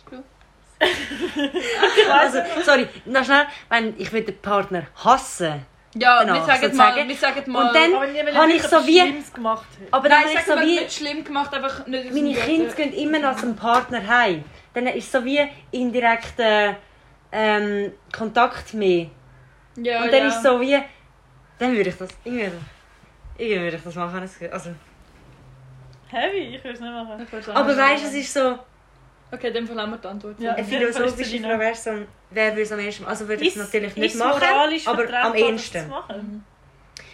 Also, 2.11 2.39
sorry, 2.65 2.89
noch 3.07 3.25
schnell. 3.25 3.47
Wenn 3.69 3.95
ich 3.99 4.13
will 4.13 4.23
den 4.23 4.39
Partner 4.41 4.85
hassen 5.05 5.65
Ja, 5.95 6.21
Genau, 6.23 6.35
wir 6.35 6.43
sagen 6.45 6.63
sozusagen. 6.63 6.97
mal, 6.97 7.09
wir 7.09 7.17
sagen 7.17 7.51
mal... 7.53 7.67
Und 7.67 7.75
dann- 7.75 7.95
Aber 7.95 8.07
nie, 8.07 8.19
weil 8.25 8.35
Hab 8.37 8.49
er 8.49 8.55
ich 8.55 8.63
so 8.63 8.87
wie- 8.87 9.01
Schlimmes 9.01 9.33
gemacht 9.33 9.67
hat. 9.81 9.89
Aber 9.93 10.09
Nein, 10.09 10.19
dann 10.23 10.29
habe 10.31 10.39
ich 10.41 10.47
so 10.47 10.55
wir 10.57 10.63
wie... 10.67 10.81
nicht 10.81 10.93
schlimm 10.93 11.25
gemacht, 11.25 11.53
einfach 11.55 11.87
nicht 11.87 12.13
Meine 12.13 12.35
Kinder 12.35 12.73
gehen 12.75 12.93
immer 12.93 13.19
noch 13.19 13.37
zum 13.37 13.57
Partner 13.57 14.07
heim. 14.07 14.45
Dann 14.75 14.87
ist 14.89 15.07
es 15.07 15.13
so 15.13 15.25
wie 15.25 15.41
indirekter 15.73 16.77
ähm, 17.33 17.93
Kontakt 18.17 18.73
mehr. 18.75 19.07
Ja, 19.83 20.03
Und 20.05 20.13
dann 20.13 20.21
ja. 20.21 20.29
ist 20.29 20.37
es 20.37 20.43
so 20.43 20.61
wie... 20.61 20.79
Dann 21.59 21.77
würde 21.77 21.91
ich 21.91 21.97
das... 21.97 22.11
Irgendwie, 22.25 22.51
irgendwie 23.37 23.61
würde 23.63 23.77
ich 23.77 23.83
das 23.83 23.95
machen. 23.95 24.31
Also, 24.51 24.71
Heavy, 26.11 26.57
ich 26.57 26.65
will 26.65 26.73
es 26.73 26.81
nicht 26.81 26.93
machen. 26.93 27.27
Ich 27.33 27.49
aber 27.49 27.77
weißt 27.77 28.05
du, 28.05 28.09
es 28.09 28.15
ist 28.15 28.33
so... 28.33 28.59
Okay, 29.31 29.53
dann 29.53 29.67
verlassen 29.67 29.91
wir 29.91 29.99
die 29.99 30.09
Antwort. 30.09 30.41
Ja. 30.41 30.55
Eine 30.55 30.65
philosophische 30.65 31.37
es 31.37 31.43
Frage 31.43 31.59
wäre 31.59 31.75
so, 31.75 31.91
wer 32.31 32.51
würde 32.53 32.63
es 32.63 32.73
am 32.73 32.81
ehesten 32.81 33.05
Also 33.05 33.29
würde 33.29 33.45
ich 33.45 33.51
es 33.51 33.57
natürlich 33.57 33.95
nicht 33.97 34.15
ist 34.15 34.19
machen, 34.19 34.43
aber 34.87 35.23
am 35.23 35.35
ehesten. 35.35 35.93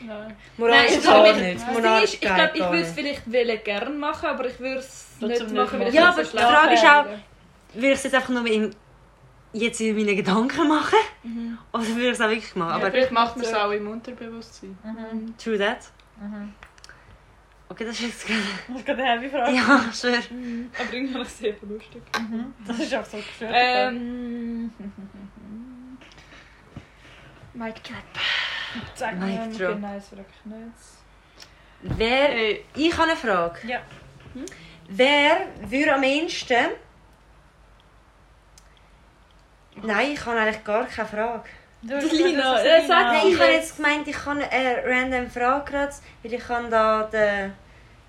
Nein. 0.06 0.36
Moralisch 0.56 0.90
Nein, 0.90 0.98
ich 0.98 1.04
gar 1.04 1.32
nicht. 1.32 1.54
Das 1.56 1.64
Ding 1.64 1.82
Moralisch 1.82 2.04
ist, 2.04 2.14
ich 2.14 2.20
glaube, 2.20 2.50
ich 2.54 2.60
würde 2.60 2.80
es 2.80 2.92
vielleicht 2.92 3.64
gerne 3.64 3.90
machen, 3.90 4.26
aber 4.26 4.46
ich 4.46 4.60
würde 4.60 4.78
es 4.78 5.06
nicht 5.20 5.50
machen, 5.50 5.80
weil 5.80 5.88
ich 5.88 5.94
machen. 5.94 5.94
Ja, 5.94 6.08
es 6.10 6.14
aber 6.14 6.14
so 6.14 6.22
die 6.22 6.28
schlecht 6.28 6.46
Frage 6.46 6.74
ist 6.74 6.84
auch, 6.84 7.04
würde 7.74 7.86
ich 7.88 7.92
es 7.94 8.02
jetzt 8.04 8.14
einfach 8.14 8.28
nur 8.28 8.46
in, 8.46 8.76
jetzt 9.54 9.80
in 9.80 9.96
meinen 9.96 10.16
Gedanken 10.16 10.68
machen? 10.68 10.98
Oder 11.72 11.86
würde 11.86 12.06
ich 12.06 12.12
es 12.12 12.20
auch 12.20 12.28
wirklich 12.28 12.54
machen? 12.56 12.70
Ja, 12.70 12.74
Aber 12.76 12.90
Vielleicht 12.90 13.12
macht 13.12 13.36
man 13.36 13.46
es 13.46 13.54
auch 13.54 13.70
im 13.70 13.88
Unterbewusstsein. 13.88 14.76
Mhm. 14.82 15.34
true 15.38 15.58
that. 15.58 15.90
Mhm. 16.20 16.52
Okay, 17.68 17.84
das 17.86 17.94
ist 18.00 18.02
jetzt 18.02 18.26
gerade... 18.26 18.40
Das 18.68 18.76
ist 18.76 18.86
gerade 18.86 19.02
eine 19.02 19.20
heavy 19.20 19.30
Frage. 19.30 19.56
Ja, 19.56 19.84
schwer. 19.92 20.18
Aber 20.78 20.92
irgendwie 20.92 21.20
es 21.20 21.38
sehr 21.38 21.54
lustig. 21.62 22.02
Mhm. 22.20 22.54
Das 22.66 22.78
ist 22.78 22.94
auch 22.94 23.04
so 23.04 23.16
gestört. 23.16 23.52
Ähm... 23.54 24.72
Mic 27.54 27.74
Drop. 27.82 28.02
Sag 28.94 29.18
Mic 29.18 29.56
drop. 29.56 29.78
es 29.96 30.10
wirklich 30.10 30.44
nicht. 30.44 30.66
Wer... 31.82 32.28
Hey, 32.28 32.64
Ich 32.74 32.92
habe 32.92 33.10
eine 33.10 33.16
Frage. 33.16 33.58
Ja. 33.66 33.80
Wer 34.88 35.46
würde 35.68 35.94
am 35.94 36.02
ehesten... 36.02 36.70
Nein, 39.82 40.12
ich 40.12 40.24
habe 40.26 40.38
eigentlich 40.38 40.64
gar 40.64 40.86
keine 40.86 41.08
Frage. 41.08 41.44
Du 41.82 41.94
hast 41.94 42.12
Lina, 42.12 42.30
gesagt, 42.30 42.64
äh, 42.64 42.68
das 42.70 42.82
ist 42.82 42.88
sag 42.88 42.98
Lina. 42.98 43.12
Nein, 43.12 43.26
ich 43.28 43.40
habe 43.40 43.52
jetzt 43.52 43.76
gemeint, 43.76 44.08
ich 44.08 44.16
kann 44.16 44.42
eine 44.42 44.82
random 44.86 45.30
Frage 45.30 45.70
gerade, 45.70 45.92
weil 46.22 46.32
ich 46.32 46.46
kann 46.46 46.70
da 46.70 47.02
den 47.12 47.52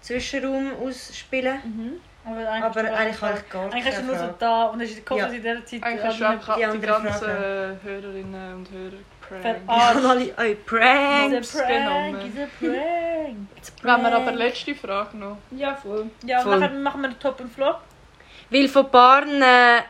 Zwischenraum 0.02 0.72
ausspielen. 0.82 1.60
Mhm. 1.64 2.02
Aber 2.26 2.38
eigentlich, 2.50 2.64
Aber 2.64 2.80
eigentlich 2.80 3.22
habe 3.22 3.34
keine 3.34 3.40
ich 3.40 3.50
gar 3.50 3.62
Frage. 3.62 3.74
Eigentlich 3.74 3.86
hast 3.86 3.98
du 3.98 4.06
keine 4.08 4.18
nur 4.20 4.28
so 4.28 4.36
da 4.40 4.64
und 4.66 4.82
hast 4.82 4.96
den 4.96 5.06
Kopf, 5.06 5.20
Ja. 5.20 5.26
in 5.28 5.34
dieser 5.34 5.66
Zeit... 5.66 5.84
eigentlich 5.84 6.06
hast 6.06 6.20
du 6.20 6.24
äh, 6.24 6.28
einfach 6.28 6.56
die 6.56 6.78
die, 6.80 6.86
ganzen 6.88 7.14
Frage. 7.14 7.80
Hörerinnen 7.84 8.54
und 8.56 8.70
Hörer. 8.72 9.56
Ah, 9.68 9.90
alle, 9.92 10.26
oh, 10.38 10.56
Prank! 10.66 11.34
Ist 11.34 11.56
ein 11.56 11.66
Prank, 11.66 11.86
genommen. 11.86 12.16
ist 12.16 12.40
ein 12.40 12.50
Prank. 12.60 13.82
Wenn 13.82 14.02
wir 14.04 14.16
aber 14.16 14.32
letzte 14.32 14.76
Frage 14.76 15.18
noch. 15.18 15.38
Ja, 15.52 15.76
voll. 15.76 16.10
Ja, 16.24 16.38
und 16.40 16.44
Voll. 16.44 16.60
nachher 16.60 16.74
machen 16.76 17.02
wir 17.02 17.10
den 17.10 17.20
Top 17.20 17.40
und 17.40 17.52
Flop. 17.52 17.82
Weil 18.50 18.68
von 18.68 18.90
Paaren 18.92 19.42
äh, 19.42 19.82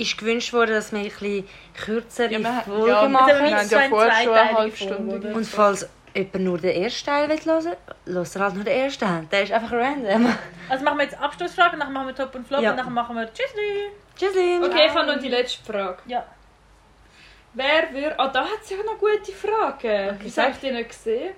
ist 0.00 0.18
gewünscht 0.18 0.52
worden, 0.52 0.74
dass 0.74 0.92
wir 0.92 1.00
ein 1.00 1.04
bisschen 1.04 1.48
kürzere 1.74 2.32
Ja, 2.32 2.60
Folgen 2.62 2.88
ja, 2.88 3.08
machen. 3.08 3.26
Wir 3.26 3.56
haben 3.56 3.68
ja 3.68 3.78
eine 3.78 3.88
vorher 3.88 4.12
schon 4.22 4.32
eine 4.32 4.58
halbe 4.58 4.76
Folge, 4.76 4.76
Stunde 4.76 5.16
oder? 5.16 5.34
Und 5.34 5.46
falls 5.46 5.88
jemand 6.14 6.44
nur 6.44 6.58
den 6.58 6.82
ersten 6.82 7.06
Teil 7.06 7.28
will 7.28 7.38
hören 7.44 7.76
will, 8.04 8.14
hört 8.14 8.36
er 8.36 8.42
halt 8.42 8.54
nur 8.54 8.64
den 8.64 8.76
ersten 8.76 9.04
Teil. 9.04 9.26
Der 9.30 9.42
ist 9.42 9.52
einfach 9.52 9.72
random. 9.72 10.34
Also 10.68 10.84
machen 10.84 10.98
wir 10.98 11.04
jetzt 11.04 11.20
Abschlussfrage, 11.20 11.76
nachher 11.76 11.90
machen 11.90 12.06
wir 12.08 12.14
Top 12.14 12.34
und 12.34 12.46
Flop 12.46 12.62
Ja. 12.62 12.70
und 12.70 12.76
nachher 12.76 12.90
machen 12.90 13.16
wir 13.16 13.32
Tschüssli. 13.32 13.90
Tschüssi! 14.16 14.60
Okay, 14.62 14.86
ich 14.86 14.94
habe 14.94 15.06
noch 15.06 15.18
die 15.18 15.28
letzte 15.28 15.64
Frage. 15.64 15.98
Ja. 16.06 16.24
Wer 17.54 17.92
würde... 17.92 18.18
Ah, 18.18 18.28
da 18.28 18.42
hat 18.42 18.60
es 18.62 18.70
ja 18.70 18.76
noch 18.78 18.98
gute 18.98 19.32
Fragen. 19.32 20.18
Wieso 20.20 20.42
habe 20.42 20.52
ich 20.52 20.58
die 20.58 20.70
nicht 20.70 20.90
gesehen? 20.90 21.34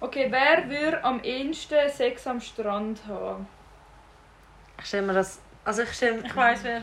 Okay, 0.00 0.26
wer 0.30 0.68
würde 0.68 1.02
am 1.04 1.20
ehesten 1.22 1.88
Sex 1.88 2.26
am 2.26 2.40
Strand 2.40 3.00
haben? 3.08 3.46
Ich 4.78 4.86
stelle 4.86 5.06
mir 5.06 5.14
das... 5.14 5.40
Also 5.64 5.82
ich 5.82 5.92
stelle... 5.92 6.22
Ich 6.24 6.36
weiss 6.36 6.62
wer. 6.62 6.82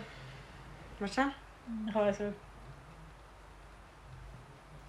Wer. 1.08 2.34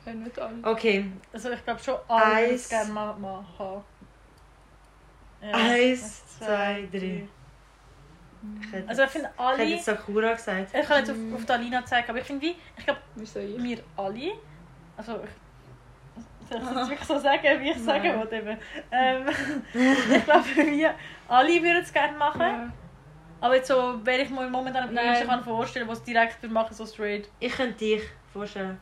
Ja, 0.06 0.12
nicht 0.12 0.38
alle. 0.38 0.54
Okay. 0.62 1.10
Also 1.32 1.50
ich 1.50 1.64
glaube 1.64 1.80
schon 1.82 1.96
alle 2.08 2.24
würden 2.42 2.54
es 2.54 2.62
Eins. 2.62 2.68
gerne 2.68 2.92
mal 2.92 3.14
machen. 3.14 3.84
Ja. 5.40 5.50
Eins, 5.52 6.38
zwei, 6.38 6.88
drei. 6.90 7.28
Ich 8.60 8.72
hätte, 8.72 8.88
Also 8.88 9.02
ich 9.04 9.10
finde 9.10 9.28
ich 9.28 9.40
hätte 9.40 9.48
alle... 9.48 9.64
jetzt 9.64 9.84
Sakura 9.86 10.32
gesagt. 10.34 10.74
Ich 10.74 10.86
kann 10.86 10.98
jetzt 10.98 11.10
auf, 11.10 11.16
auf 11.34 11.44
die 11.46 11.52
Alina 11.52 11.84
zeigen, 11.86 12.10
aber 12.10 12.18
ich 12.18 12.24
finde 12.26 12.42
wie... 12.42 12.56
Ich 12.76 12.84
glaube, 12.84 13.00
Wieso 13.14 13.38
ich? 13.40 13.62
wir 13.62 13.78
alle... 13.96 14.32
Also 14.96 15.20
ich... 15.24 15.30
Soll 16.50 16.58
ich 16.60 16.64
das 16.68 16.76
jetzt 16.76 16.90
wirklich 16.90 17.08
so 17.08 17.18
sagen, 17.18 17.60
wie 17.60 17.70
ich 17.70 17.78
sagen 17.82 18.06
Nein. 18.06 18.18
wollte? 18.18 18.36
eben? 18.36 18.58
Ähm, 18.90 19.26
ich 19.72 20.24
glaube, 20.24 20.44
wir 20.56 20.94
alle 21.26 21.62
würden 21.62 21.82
es 21.82 21.90
gerne 21.92 22.18
machen. 22.18 22.40
Ja. 22.40 22.72
Aber 23.44 23.56
jetzt 23.56 23.68
so, 23.68 24.00
wenn 24.04 24.20
ich 24.22 24.30
mir 24.30 24.48
momentan 24.48 24.88
am 24.88 24.96
ehesten 24.96 25.28
kann 25.28 25.44
vorstellen 25.44 25.86
was 25.86 26.02
direkt 26.02 26.42
würde 26.42 26.54
machen, 26.54 26.74
so 26.74 26.86
straight. 26.86 27.28
Ich 27.40 27.52
könnte 27.52 27.74
dich 27.78 28.02
vorstellen. 28.32 28.80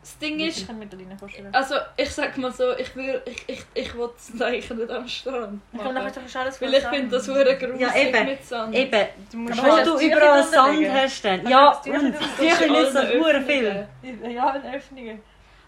Das 0.00 0.16
Ding 0.18 0.38
Ich 0.38 0.56
ist... 0.58 0.66
kann 0.68 0.78
mir 0.78 0.86
die 0.86 0.94
Alina 0.94 1.16
vorstellen. 1.16 1.52
Also, 1.52 1.74
ich 1.96 2.08
sag 2.08 2.38
mal 2.38 2.52
so, 2.52 2.76
ich 2.78 2.94
will... 2.94 3.20
Ich, 3.26 3.42
ich, 3.48 3.64
ich 3.74 3.94
will 3.96 4.08
es 4.16 4.40
eigentlich 4.40 4.70
nicht 4.70 4.88
am 4.88 5.08
Strand 5.08 5.60
Ich 5.72 5.78
komme 5.80 5.92
nachher 5.94 6.04
machen. 6.10 6.22
doch 6.32 6.40
alles 6.40 6.60
Weil 6.60 6.74
ich 6.74 6.84
finde 6.84 7.08
das 7.16 7.26
hure 7.28 7.56
gruselig 7.58 7.80
Ja, 7.80 7.96
eben. 7.96 8.24
mit 8.26 8.44
Sand. 8.44 8.72
Eben, 8.76 9.06
Du 9.32 9.36
musst 9.38 9.58
wo 9.58 9.62
hast 9.66 9.80
du 9.80 9.90
du 9.90 9.92
das 9.94 10.02
überall 10.04 10.44
Sand 10.44 10.88
hast 10.92 11.24
dann. 11.24 11.48
Ja, 11.48 11.82
du 11.84 11.92
das 11.92 12.02
und 12.02 12.14
Das 12.14 12.60
nicht 12.60 12.92
so 12.92 13.18
hure 13.18 13.42
viel. 13.42 13.88
Ja, 14.32 14.54
in 14.54 14.74
Öffnungen. 14.74 15.20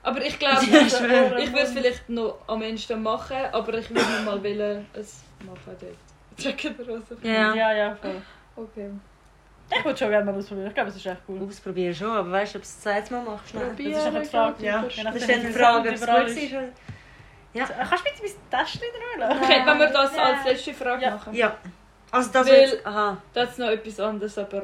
Aber 0.04 0.24
ich 0.24 0.38
glaube, 0.38 0.64
Ja, 0.70 0.80
ich 0.82 0.86
ich 1.44 1.52
würde 1.52 1.62
es 1.64 1.72
vielleicht 1.72 2.08
noch 2.08 2.38
am 2.46 2.62
ehesten 2.62 3.02
machen, 3.02 3.38
aber 3.50 3.74
ich 3.74 3.90
würde 3.90 4.08
noch 4.08 4.24
mal 4.24 4.44
wollen, 4.44 4.86
es 4.92 5.24
machen 5.44 5.76
dort. 5.80 6.09
Was? 6.44 7.18
ich 7.18 7.24
Ja. 7.24 7.54
Ja, 7.54 7.72
ja, 7.72 7.94
voll. 7.96 8.22
Okay. 8.56 8.90
Ich 9.72 9.84
würde 9.84 9.96
schon 9.98 10.10
gerne 10.10 10.24
mal 10.32 10.36
ausprobieren. 10.38 10.66
Ich 10.68 10.74
glaube, 10.74 10.90
es 10.90 10.96
ist 10.96 11.06
echt 11.06 11.20
cool. 11.28 11.46
Ausprobieren 11.46 11.94
schon, 11.94 12.10
aber 12.10 12.32
weißt 12.32 12.54
du, 12.54 12.58
ob 12.58 12.62
du 12.62 12.66
es 12.66 12.74
das 12.74 12.82
zweite 12.82 13.14
Mal 13.14 13.22
machst? 13.24 13.54
Nein. 13.54 13.62
Das 13.92 14.04
ist 14.04 14.14
die 14.16 14.24
Frage. 14.24 14.64
Ja, 14.64 14.82
das 14.82 14.96
ist 14.96 15.30
dann 15.30 15.40
die 15.40 15.46
Frage, 15.52 15.88
ob 15.90 15.94
es 15.94 16.00
gut 16.00 16.08
oder- 16.08 16.62
Äh, 17.52 17.58
Kannst 17.58 17.72
du 17.72 18.22
bitte 18.22 18.34
mein 18.50 18.60
Täschchen 18.60 18.80
drin 18.80 19.38
Okay, 19.42 19.62
wenn 19.64 19.78
wir 19.78 19.86
das 19.88 20.14
Ja. 20.16 20.22
als 20.22 20.44
letzte 20.44 20.74
Frage 20.74 21.02
Ja. 21.02 21.10
machen. 21.12 21.34
Ja. 21.34 21.56
Also 22.12 22.30
das 22.32 22.48
Weil- 22.48 22.60
jetzt, 22.60 22.86
aha. 22.86 23.16
Das 23.32 23.50
ist 23.50 23.58
noch 23.58 23.68
etwas 23.68 24.00
anderes, 24.00 24.38
aber... 24.38 24.62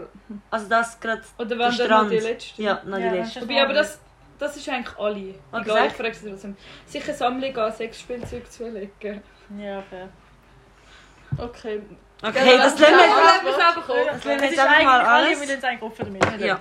Also 0.51 0.69
das 0.69 0.99
gerade, 1.01 1.23
Oder 1.39 1.47
Der 1.47 1.59
wenn 1.59 1.59
dann 1.59 1.69
noch 1.69 1.85
Strand. 1.85 2.11
die 2.13 2.19
letzte? 2.19 2.63
ja, 2.63 2.81
noch 2.85 2.97
die 2.99 3.05
Ja, 3.05 3.13
letzte. 3.13 3.41
Wobei, 3.43 3.63
aber 3.63 3.73
das, 3.75 4.01
das 4.39 4.57
ist 4.57 4.69
eigentlich 4.69 4.99
alle. 4.99 5.35
Okay, 5.53 5.63
Egal, 5.63 5.87
ich 5.87 5.93
frage 5.93 6.15
sie 6.15 6.29
trotzdem. 6.31 6.57
Sich 6.87 7.05
eine 7.05 7.15
Sammlung 7.15 7.57
an 7.57 7.73
Sexspielzeug 7.73 8.51
zu 8.51 8.69
legen. 8.69 9.23
Ja, 9.59 9.83
fair. 9.83 10.05
Okay. 10.05 10.09
Okay, 11.39 12.57
das 12.57 12.79
lassen 12.79 12.81
wir 12.81 12.89
jetzt 12.89 13.61
einfach. 13.61 13.87
Das 13.87 14.25
lassen 14.25 14.41
wir 14.41 14.49
jetzt 14.49 14.59
einfach 14.59 14.85
mal 14.85 15.01
alle, 15.01 15.27
alles. 15.27 15.41
wir 15.41 15.47
sind 15.47 15.65
eigentlich 15.65 15.83
offen 15.83 16.19
damit. 16.19 16.41
Ja. 16.41 16.55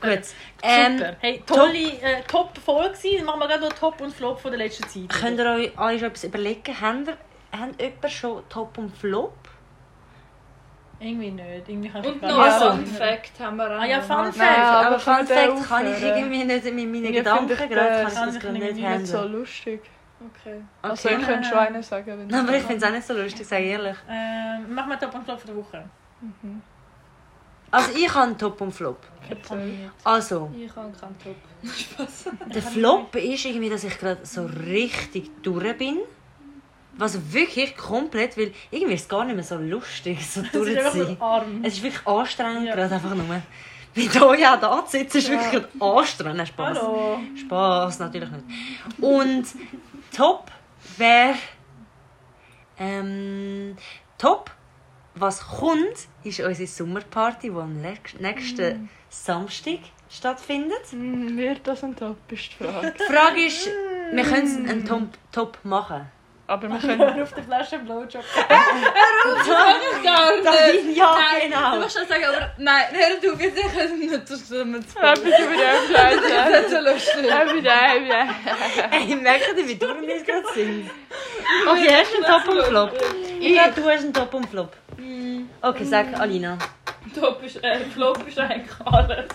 Gut. 0.00 0.20
Ähm, 0.62 0.98
Super. 0.98 1.16
Hey, 1.20 1.42
tolle, 1.46 1.78
äh, 1.78 2.22
top 2.26 2.54
gewesen. 2.54 3.16
Dann 3.18 3.26
machen 3.26 3.40
wir 3.40 3.48
gerade 3.48 3.64
noch 3.64 3.72
Top 3.74 4.00
und 4.00 4.14
Flop 4.14 4.40
von 4.40 4.50
der 4.50 4.58
letzten 4.58 4.88
Zeit. 4.88 5.08
könnt 5.20 5.38
ihr 5.38 5.46
euch, 5.46 5.78
euch 5.78 6.00
schon 6.00 6.08
etwas 6.08 6.24
überlegen? 6.24 6.80
Haben 6.80 7.06
ihr, 7.06 7.58
haben 7.58 7.74
jemand 7.78 8.10
schon 8.10 8.48
Top 8.48 8.78
und 8.78 8.96
Flop? 8.96 9.34
Irgendwie 11.00 11.30
nicht. 11.30 11.68
Irgendwie 11.68 11.88
kann 11.88 12.04
ich 12.04 12.10
Und 12.10 12.22
noch 12.22 12.38
ein 12.38 12.52
Also. 12.52 12.70
Fun 12.72 12.86
Fact 12.86 13.40
haben 13.40 13.56
wir 13.56 13.66
auch. 13.66 13.80
Ah 13.80 13.86
ja. 13.86 14.00
Fun 14.00 14.32
Fact. 14.32 14.36
Fact. 14.36 14.58
aber 14.58 14.86
Aber 14.86 14.98
Fun 14.98 15.26
Fact 15.26 15.68
kann 15.68 15.92
ich 15.92 16.02
irgendwie 16.02 16.44
nicht 16.44 16.64
in 16.66 16.76
meinen 16.76 17.04
Ja, 17.04 17.10
Gedanken 17.10 17.52
ich, 17.52 17.68
gerade. 17.70 18.10
Kann 18.14 18.28
ich 18.36 18.44
ich 18.44 18.74
nicht 18.74 18.76
nicht 18.76 19.06
so 19.06 19.22
lustig. 19.24 19.82
Okay. 20.20 20.62
Also 20.82 21.08
Okay. 21.08 21.16
ich 21.20 21.26
könnte 21.26 21.48
schon 21.48 21.58
einen 21.58 21.82
sagen, 21.82 22.06
wenn 22.18 22.34
Aber 22.34 22.54
ich 22.56 22.62
finde 22.62 22.76
es 22.76 22.84
auch 22.84 22.94
nicht 22.94 23.06
so 23.06 23.14
lustig, 23.14 23.46
sage 23.46 23.64
ich 23.64 23.70
ehrlich. 23.70 23.96
Ähm, 24.08 24.74
machen 24.74 24.90
wir 24.90 24.98
Top 24.98 25.14
und 25.14 25.24
Flop 25.24 25.44
der 25.46 25.56
Woche. 25.56 25.84
Also 27.70 27.90
ich 27.96 28.12
habe 28.14 28.36
Top 28.36 28.60
und 28.60 28.72
Flop. 28.72 28.98
Erzähl. 29.28 29.90
Also, 30.04 30.50
Ich 30.56 30.74
habe 30.74 30.92
keinen 30.92 31.16
Top. 31.18 31.36
Der 32.54 32.62
Flop 32.62 33.14
ist 33.14 33.44
irgendwie, 33.44 33.70
dass 33.70 33.84
ich 33.84 33.96
gerade 33.98 34.24
so 34.26 34.44
richtig 34.44 35.30
durch 35.42 35.76
bin. 35.78 35.98
Was 36.98 37.32
wirklich 37.32 37.76
komplett, 37.76 38.36
weil 38.36 38.52
irgendwie 38.70 38.94
ist 38.94 39.02
es 39.02 39.08
gar 39.08 39.24
nicht 39.24 39.36
mehr 39.36 39.44
so 39.44 39.56
lustig, 39.56 40.18
so 40.28 40.42
Das 40.42 40.50
ist 40.52 40.54
einfach 40.76 40.92
durchzuziehen. 40.92 41.16
so 41.18 41.24
arm. 41.24 41.60
Es 41.62 41.74
ist 41.74 41.82
wirklich 41.82 42.06
anstrengend, 42.06 42.66
Ja. 42.66 42.74
gerade 42.74 42.94
einfach 42.94 43.14
nur. 43.14 43.24
Wie 43.94 44.08
hier 44.08 44.38
ja 44.38 44.56
da 44.56 44.84
zu 44.84 44.98
sitzen, 44.98 45.18
ist 45.18 45.30
wirklich 45.30 45.50
gerade 45.50 45.68
anstrengend. 45.80 46.36
Nein, 46.38 46.46
Spaß. 46.46 46.78
Hallo. 46.78 47.20
Spaß, 47.36 47.98
natürlich 48.00 48.30
nicht. 48.30 48.44
Und 49.00 49.44
Top 50.16 50.50
wäre. 50.96 51.34
Ähm, 52.78 53.76
top 54.18 54.50
was 55.14 55.40
kommt, 55.46 56.08
ist 56.24 56.40
unsere 56.40 56.66
Sommerparty, 56.66 57.50
die 57.50 57.56
am 57.56 57.80
nächst- 57.82 58.20
nächsten 58.20 58.88
Samstag 59.10 59.80
stattfindet. 60.08 60.86
Hm, 60.90 61.36
Wird 61.36 61.66
das 61.66 61.82
ein 61.84 61.94
Top, 61.96 62.16
ist 62.30 62.52
die 62.58 62.64
Frage. 62.64 62.94
Die 62.98 63.12
Frage 63.12 63.44
ist, 63.46 63.68
wir 64.12 64.22
können 64.24 64.68
einen 64.68 64.86
Top, 64.86 65.08
Top 65.32 65.58
machen. 65.64 66.06
Aber 66.50 66.68
wir 66.68 66.78
können... 66.80 67.14
Hör 67.14 67.22
auf 67.22 67.32
die 67.32 67.42
Flasche 67.42 67.78
Blowjob. 67.78 68.24
Gar 70.04 70.36
nicht. 70.72 70.96
Ja, 70.96 71.16
Nein, 71.16 71.50
genau. 71.50 71.74
Du 71.76 71.80
musst 71.82 71.96
schon 71.96 72.08
sagen, 72.08 72.24
aber 72.24 72.50
nein, 72.58 72.84
hör 72.92 73.20
du, 73.20 73.38
wir 73.38 73.50
können 73.52 73.98
nicht 74.00 74.26
zusammen 74.26 74.84
zu 74.88 74.98
Ja, 74.98 75.12
bitte 75.14 75.26
wieder 75.28 75.72
Das 75.92 76.16
aufleiten. 76.18 76.64
ist 76.64 76.70
so 76.70 76.80
lustig. 76.80 77.30
Ja, 77.30 77.54
wieder, 77.54 78.04
wieder. 78.04 78.28
Ey, 78.90 79.14
merkt 79.14 79.56
ihr, 79.56 79.68
wie 79.68 79.76
dumm 79.76 80.02
wir 80.02 80.22
gerade 80.24 80.46
sind? 80.52 80.90
Okay, 81.68 81.94
hast 81.94 82.12
du 82.12 82.24
einen 82.24 82.42
Top 82.42 82.48
und 82.52 82.64
Flop? 82.64 82.92
Ich 83.38 83.52
glaube, 83.54 83.72
du 83.76 83.88
hast 83.88 84.00
einen 84.02 84.12
Top 84.12 84.34
und 84.34 84.46
Flop. 84.50 84.72
Okay, 85.62 85.84
sag 85.84 86.18
Alina. 86.18 86.58
Top 87.14 87.42
ist, 87.42 87.62
äh, 87.64 87.80
Flop 87.86 88.26
ist 88.26 88.38
eigentlich 88.38 88.70
alles. 88.84 89.28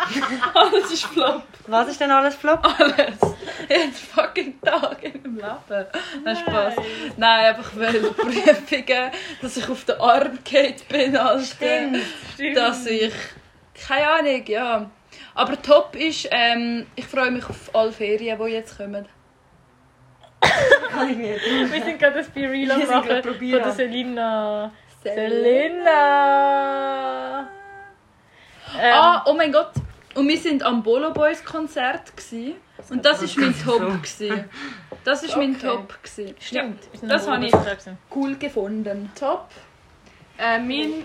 alles 0.54 0.92
ist 0.92 1.04
Flop. 1.04 1.42
Was 1.66 1.88
ist 1.88 2.00
denn 2.00 2.10
alles 2.10 2.34
Flop? 2.34 2.60
Alles. 2.62 3.36
Jeden 3.68 3.92
fucking 3.92 4.60
Tag 4.60 5.02
in 5.02 5.22
meinem 5.22 5.36
Leben. 5.36 5.86
Nein, 6.24 6.36
Spaß. 6.36 6.74
Nein, 7.16 7.54
einfach 7.54 7.70
weil 7.76 8.00
Prüfungen, 8.00 9.10
dass 9.40 9.56
ich 9.56 9.68
auf 9.68 9.84
den 9.84 10.00
Arm 10.00 10.38
geht 10.42 10.88
bin, 10.88 11.16
Alter. 11.16 11.44
Stimmt. 11.44 11.98
Stimmt. 12.34 12.56
Dass 12.56 12.86
ich. 12.86 13.12
Keine 13.86 14.10
Ahnung, 14.10 14.44
ja. 14.46 14.90
Aber 15.34 15.60
top 15.60 15.94
ist, 15.96 16.28
ähm, 16.30 16.86
ich 16.96 17.06
freue 17.06 17.30
mich 17.30 17.44
auf 17.48 17.74
alle 17.74 17.92
Ferien, 17.92 18.38
die 18.38 18.52
jetzt 18.52 18.76
kommen. 18.76 19.06
Kann 20.40 21.10
ich 21.10 21.16
nicht. 21.16 21.72
Wir 21.72 21.82
sind 21.82 21.98
gerade 21.98 22.16
das 22.16 22.28
Be 22.28 22.40
Real 22.40 22.72
am 22.72 22.86
machen 22.86 23.22
von 23.22 23.38
der 23.38 23.72
Selina. 23.72 24.72
Selina! 25.02 25.98
Ähm, 28.78 28.94
Ah, 28.94 29.22
oh 29.26 29.34
mein 29.34 29.52
Gott. 29.52 29.72
Und 30.14 30.28
wir 30.28 30.38
sind 30.38 30.62
am 30.62 30.82
Bolo 30.82 31.10
Boys 31.12 31.42
Konzert 31.44 32.14
gsi 32.16 32.54
und 32.90 33.04
das 33.04 33.22
ist 33.22 33.36
mein 33.38 33.54
Top 33.64 34.02
gsi. 34.02 34.32
Das 35.04 35.22
ist 35.22 35.36
mein 35.36 35.56
Okay. 35.56 35.66
Top 35.66 35.98
gsi. 36.02 36.34
Stimmt. 36.38 36.82
sind 36.94 37.08
das 37.10 37.26
habe 37.28 37.44
ich- 37.46 37.52
gewesen. 37.52 37.98
Cool 38.14 38.36
gefunden. 38.36 39.10
Top. 39.18 39.48
Äh, 40.38 40.58
mein... 40.58 41.04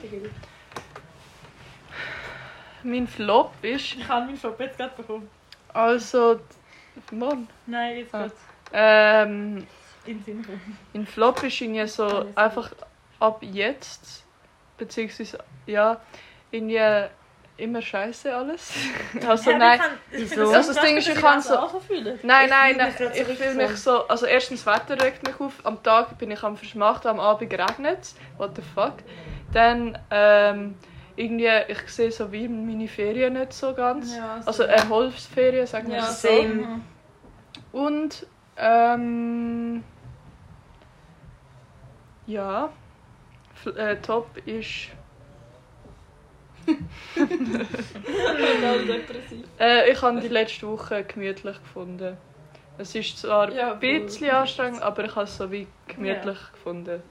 Mein 2.84 3.08
Flop 3.08 3.52
ist... 3.64 3.96
Ich 3.96 4.08
habe 4.08 4.26
meinen 4.28 4.38
Flop 4.38 4.60
jetzt 4.60 4.78
gerade 4.78 4.96
bekommen. 4.96 5.28
Also... 5.74 6.40
Morgen. 7.12 7.48
Nein, 7.66 7.98
jetzt 7.98 8.14
Ah. 8.14 8.28
Ähm... 8.74 9.66
in. 10.06 10.24
Mein 10.94 11.06
Flop 11.06 11.44
ist 11.44 11.60
irgendwie 11.62 11.88
so 11.88 12.26
einfach 12.36 12.72
ab 13.20 13.40
jetzt, 13.42 14.26
beziehungsweise 14.78 15.40
ja, 15.66 16.00
irgendwie 16.52 17.08
immer 17.58 17.82
scheiße 17.82 18.34
alles. 18.36 18.72
Also 19.28 19.52
Ja, 19.52 19.58
nein, 19.58 19.80
kann- 19.80 19.92
ich 20.12 20.32
es 20.32 20.38
Also 20.38 20.74
das 20.74 20.82
Ding 20.86 20.98
ist, 20.98 21.08
ich 21.10 21.16
kann 21.20 21.42
so- 21.42 21.56
so 21.56 21.82
nein, 22.24 22.50
nein, 22.50 22.78
nein 22.78 22.94
ich 23.14 23.24
fühle 23.38 23.56
mich 23.56 23.78
so, 23.78 24.08
also 24.08 24.26
erstens 24.28 24.64
das 24.64 24.74
Wetter 24.76 25.04
regt 25.04 25.26
mich 25.26 25.40
auf, 25.40 25.54
am 25.66 25.82
Tag 25.82 26.18
bin 26.20 26.30
ich 26.32 26.44
am 26.44 26.56
Verschmachten, 26.56 27.08
am 27.08 27.20
Abend 27.20 27.52
regnet 27.52 28.14
what 28.38 28.56
the 28.56 28.62
fuck. 28.62 28.94
Dann 29.54 29.98
ähm, 30.12 30.76
irgendwie, 31.16 31.50
ich 31.68 31.80
sehe 31.90 32.12
so 32.12 32.32
wie 32.32 32.48
meine 32.48 32.88
Ferien 32.88 33.34
nicht 33.34 33.54
so 33.54 33.74
ganz. 33.74 34.16
Ja, 34.16 34.40
so. 34.42 34.48
Also 34.48 34.64
Erholfsferien, 34.64 35.66
sagen 35.66 35.90
wir 35.90 35.98
Ja, 35.98 36.04
so. 36.04 36.28
Same. 36.28 36.82
Und 37.72 38.28
ähm, 38.58 39.84
ja, 42.28 42.70
äh, 43.66 43.98
Top 43.98 44.38
ist 44.46 44.90
äh, 49.60 49.92
ich 49.92 50.02
habe 50.02 50.20
die 50.20 50.28
letzte 50.28 50.68
Woche 50.68 51.04
gemütlich 51.04 51.62
gefunden. 51.64 52.18
Es 52.78 52.94
ist 52.94 53.20
zwar 53.20 53.52
Ja, 53.52 53.74
ein 53.74 53.80
bisschen 53.80 54.30
anstrengend, 54.30 54.82
aber 54.82 55.06
ich 55.06 55.16
habe 55.16 55.24
es 55.24 55.38
so 55.38 55.52
wie 55.52 55.68
gemütlich 55.88 56.38
gefunden. 56.52 57.02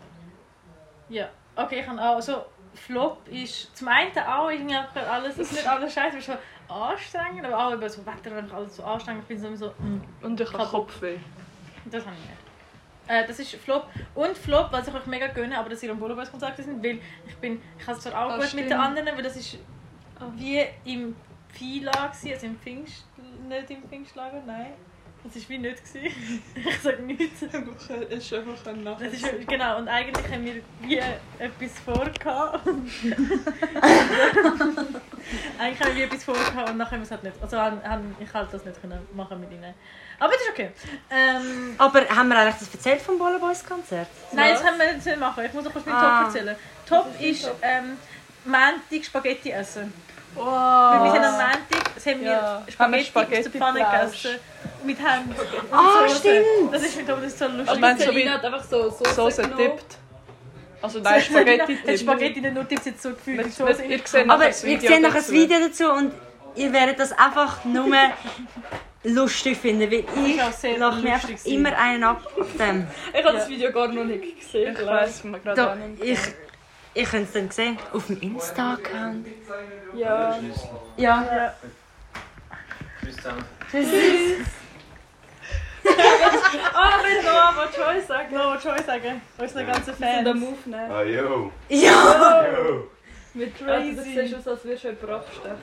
Ja, 1.08 1.28
okay, 1.56 1.80
ich 1.80 1.86
habe 1.86 2.00
auch 2.00 2.20
so. 2.20 2.44
Flop 2.74 3.26
ist 3.28 3.74
zum 3.74 3.88
einen 3.88 4.12
auch 4.18 4.50
irgendwie 4.50 4.76
alles, 4.76 5.38
es 5.38 5.50
ist 5.50 5.52
nicht 5.52 5.66
alles 5.66 5.94
scheiße, 5.94 6.18
es 6.18 6.28
ist 6.28 6.34
schon 6.34 6.36
anstrengend, 6.68 7.46
aber 7.46 7.66
auch 7.66 7.72
über 7.72 7.88
so 7.88 8.04
Wetter, 8.04 8.36
wenn 8.36 8.46
ich 8.46 8.52
alles 8.52 8.76
so 8.76 8.84
anstrengend 8.84 9.26
bin, 9.26 9.38
sowieso, 9.38 9.68
mm, 9.78 10.02
Und 10.22 10.38
ich 10.38 10.52
habe. 10.52 10.66
Kopfweh. 10.66 11.16
das 11.86 12.04
habe 12.04 12.14
ich 12.16 12.28
nicht. 12.28 12.45
Äh, 13.08 13.26
das 13.26 13.38
ist 13.38 13.54
Flop. 13.56 13.86
Und 14.14 14.36
Flop, 14.36 14.68
was 14.72 14.88
ich 14.88 14.94
euch 14.94 15.06
mega 15.06 15.28
gönne, 15.28 15.58
aber 15.58 15.70
dass 15.70 15.82
ihr 15.82 15.90
am 15.90 15.98
Bolobass 15.98 16.30
Konzert 16.30 16.56
sind, 16.56 16.82
weil 16.82 16.98
ich 17.26 17.36
bin, 17.36 17.60
ich 17.78 17.86
habe 17.86 17.96
es 17.96 18.02
zwar 18.02 18.26
auch 18.26 18.30
Ah, 18.30 18.36
gut 18.36 18.54
mit 18.54 18.64
den 18.64 18.66
stimmt. 18.66 18.80
anderen, 18.80 19.16
weil 19.16 19.22
das 19.22 19.36
ist 19.36 19.58
wie 20.36 20.64
im 20.84 21.14
gewesen, 21.52 21.88
also 22.32 22.46
im 22.46 22.58
Pfingst, 22.58 23.04
nicht 23.48 23.70
im 23.70 23.82
Pfingstlager, 23.88 24.42
nein. 24.46 24.72
Das 25.24 25.34
war 25.34 25.48
wie 25.48 25.58
nicht. 25.58 25.82
Gewesen. 25.82 26.44
ich 26.54 26.78
sage 26.80 27.02
nichts. 27.02 27.42
Es 27.42 27.52
ist 28.18 28.32
einfach 28.34 28.66
ein 28.66 28.84
Das 28.84 29.02
ist, 29.12 29.48
genau, 29.48 29.78
und 29.78 29.88
eigentlich 29.88 30.28
haben 30.30 30.44
wir 30.44 30.62
wie 30.82 30.98
etwas 31.38 31.78
vorgehabt. 31.84 32.60
eigentlich 35.58 35.80
haben 35.80 35.88
wir 35.88 35.96
wie 35.96 36.02
etwas 36.02 36.24
vorgehabt 36.24 36.68
und 36.70 36.76
nachher 36.76 36.92
haben 36.92 37.00
wir 37.00 37.04
es 37.04 37.10
halt 37.10 37.22
nicht. 37.24 37.36
Also 37.42 37.58
haben, 37.58 38.16
ich 38.20 38.32
halt 38.32 38.48
das 38.52 38.64
nicht 38.64 38.80
können 38.80 39.06
machen 39.14 39.40
mit 39.40 39.50
ihnen. 39.52 39.74
Aber 40.18 40.32
das 40.32 40.42
ist 40.42 40.50
okay. 40.50 40.70
Ähm, 41.10 41.74
Aber 41.78 42.00
haben 42.08 42.28
wir 42.28 42.38
eigentlich 42.38 42.56
das 42.60 42.74
erzählt 42.74 43.02
vom 43.02 43.18
Boller 43.18 43.38
Boys 43.38 43.64
Konzert? 43.64 44.08
nein, 44.32 44.52
das 44.54 44.62
können 44.62 44.78
wir 44.78 44.92
jetzt 44.92 45.04
nicht 45.06 45.18
machen. 45.18 45.44
Ich 45.44 45.52
muss 45.52 45.64
noch 45.64 45.72
kurz 45.72 45.84
meinen 45.86 45.96
Ah. 45.98 46.18
Top 46.24 46.26
erzählen. 46.34 46.56
Top 46.88 47.20
ist 47.20 47.50
ähm, 47.62 47.96
Montag 48.44 49.04
Spaghetti 49.04 49.50
essen. 49.50 49.92
Wow. 50.34 50.44
Weil 50.46 51.04
wir 51.04 51.10
sind 51.12 51.24
am 51.24 51.32
Montag, 51.32 51.94
das 51.94 52.06
haben 52.06 52.20
wir 52.20 52.30
Ja. 52.30 52.62
Wir 52.66 52.72
Spaghetti, 52.72 53.04
Spaghetti 53.06 53.38
aus 53.46 53.52
der 53.52 53.60
Pfanne 53.60 53.78
gegessen. 53.84 54.38
Mit 54.84 54.98
Ham 55.00 55.24
und 55.28 55.72
Ah, 55.72 56.06
Soße. 56.08 56.18
stimmt. 56.18 56.72
Das 56.74 56.82
ist 56.82 56.96
mit 56.96 57.06
Top, 57.08 57.16
das 57.20 57.32
ist 57.32 57.38
so 57.38 57.46
lustig. 57.48 57.80
Meinst 57.80 58.02
du, 58.02 58.06
Selina 58.12 58.30
wie 58.30 58.34
hat 58.34 58.44
einfach 58.44 58.64
so 58.64 58.90
Soße, 58.90 59.14
Soße 59.14 59.42
genommen. 59.42 59.58
tippt? 59.76 59.96
Also 60.82 61.00
nein, 61.00 61.20
Spaghetti 61.22 61.74
Hat 61.76 61.84
tippt. 61.86 62.00
Spaghetti 62.00 62.40
nicht 62.40 62.54
nur 62.54 62.68
Tipps 62.68 62.84
jetzt 62.86 63.02
so 63.02 63.10
gefühlt. 63.10 63.38
die 63.58 63.62
mit- 63.62 63.90
Ihr 63.90 64.00
seht 64.04 64.30
Aber 64.30 64.46
ihr 64.46 64.52
seht 64.52 65.00
noch 65.02 65.14
ein. 65.14 65.28
Video 65.30 65.58
dazu 65.60 65.90
und 65.92 66.12
ihr 66.54 66.72
werdet 66.72 66.98
das 67.00 67.12
einfach 67.12 67.64
nur 67.64 67.86
lustig 69.04 69.56
finden, 69.56 69.90
weil 69.90 70.04
ich 70.26 70.36
lache 70.78 71.00
mir 71.02 71.14
einfach 71.14 71.28
lustig 71.30 71.52
immer 71.52 71.76
einen 71.76 72.04
ab 72.04 72.22
auf 72.38 72.46
dem. 72.58 72.86
Ich 73.12 73.24
habe 73.24 73.36
das 73.38 73.48
Video 73.48 73.72
gar 73.72 73.88
noch 73.88 74.04
nicht 74.04 74.40
gesehen. 74.40 74.76
Ich 74.78 74.86
weiß 74.86 75.24
mir 75.24 75.38
gerade 75.40 75.56
Da, 75.56 75.76
ich 76.04 76.18
ich 76.94 77.04
könnte 77.10 77.26
es 77.26 77.32
dann 77.32 77.50
sehen. 77.50 77.78
Auf 77.92 78.06
dem 78.06 78.20
Insta-Account. 78.22 79.26
Ja. 79.94 80.38
Ja. 80.96 81.54
Tschüss 83.02 83.16
zusammen. 83.16 83.44
Ah, 83.72 84.65
mal 86.32 87.68
Joy 87.76 88.00
sagt. 88.06 88.32
Noah 88.32 88.58
Joy 88.62 88.82
sagen. 88.84 89.20
Unsere 89.38 89.64
ganzen 89.64 89.90
Und 89.90 90.00
den 90.00 90.24
Fans. 90.24 90.40
Move 90.40 90.56
nehmen. 90.66 90.90
Ah, 90.90 91.02
yo. 91.02 91.52
Ja! 91.68 92.44
Yo. 92.52 92.88
Mit 93.34 93.54
Crazy. 93.58 93.70
Also, 93.70 93.96
das 93.96 94.04
siehst 94.06 94.34
aus, 94.34 94.48
als 94.48 94.64
würdest 94.64 94.84
du 94.84 94.88
jemanden 94.88 95.10
abstechen. 95.12 95.56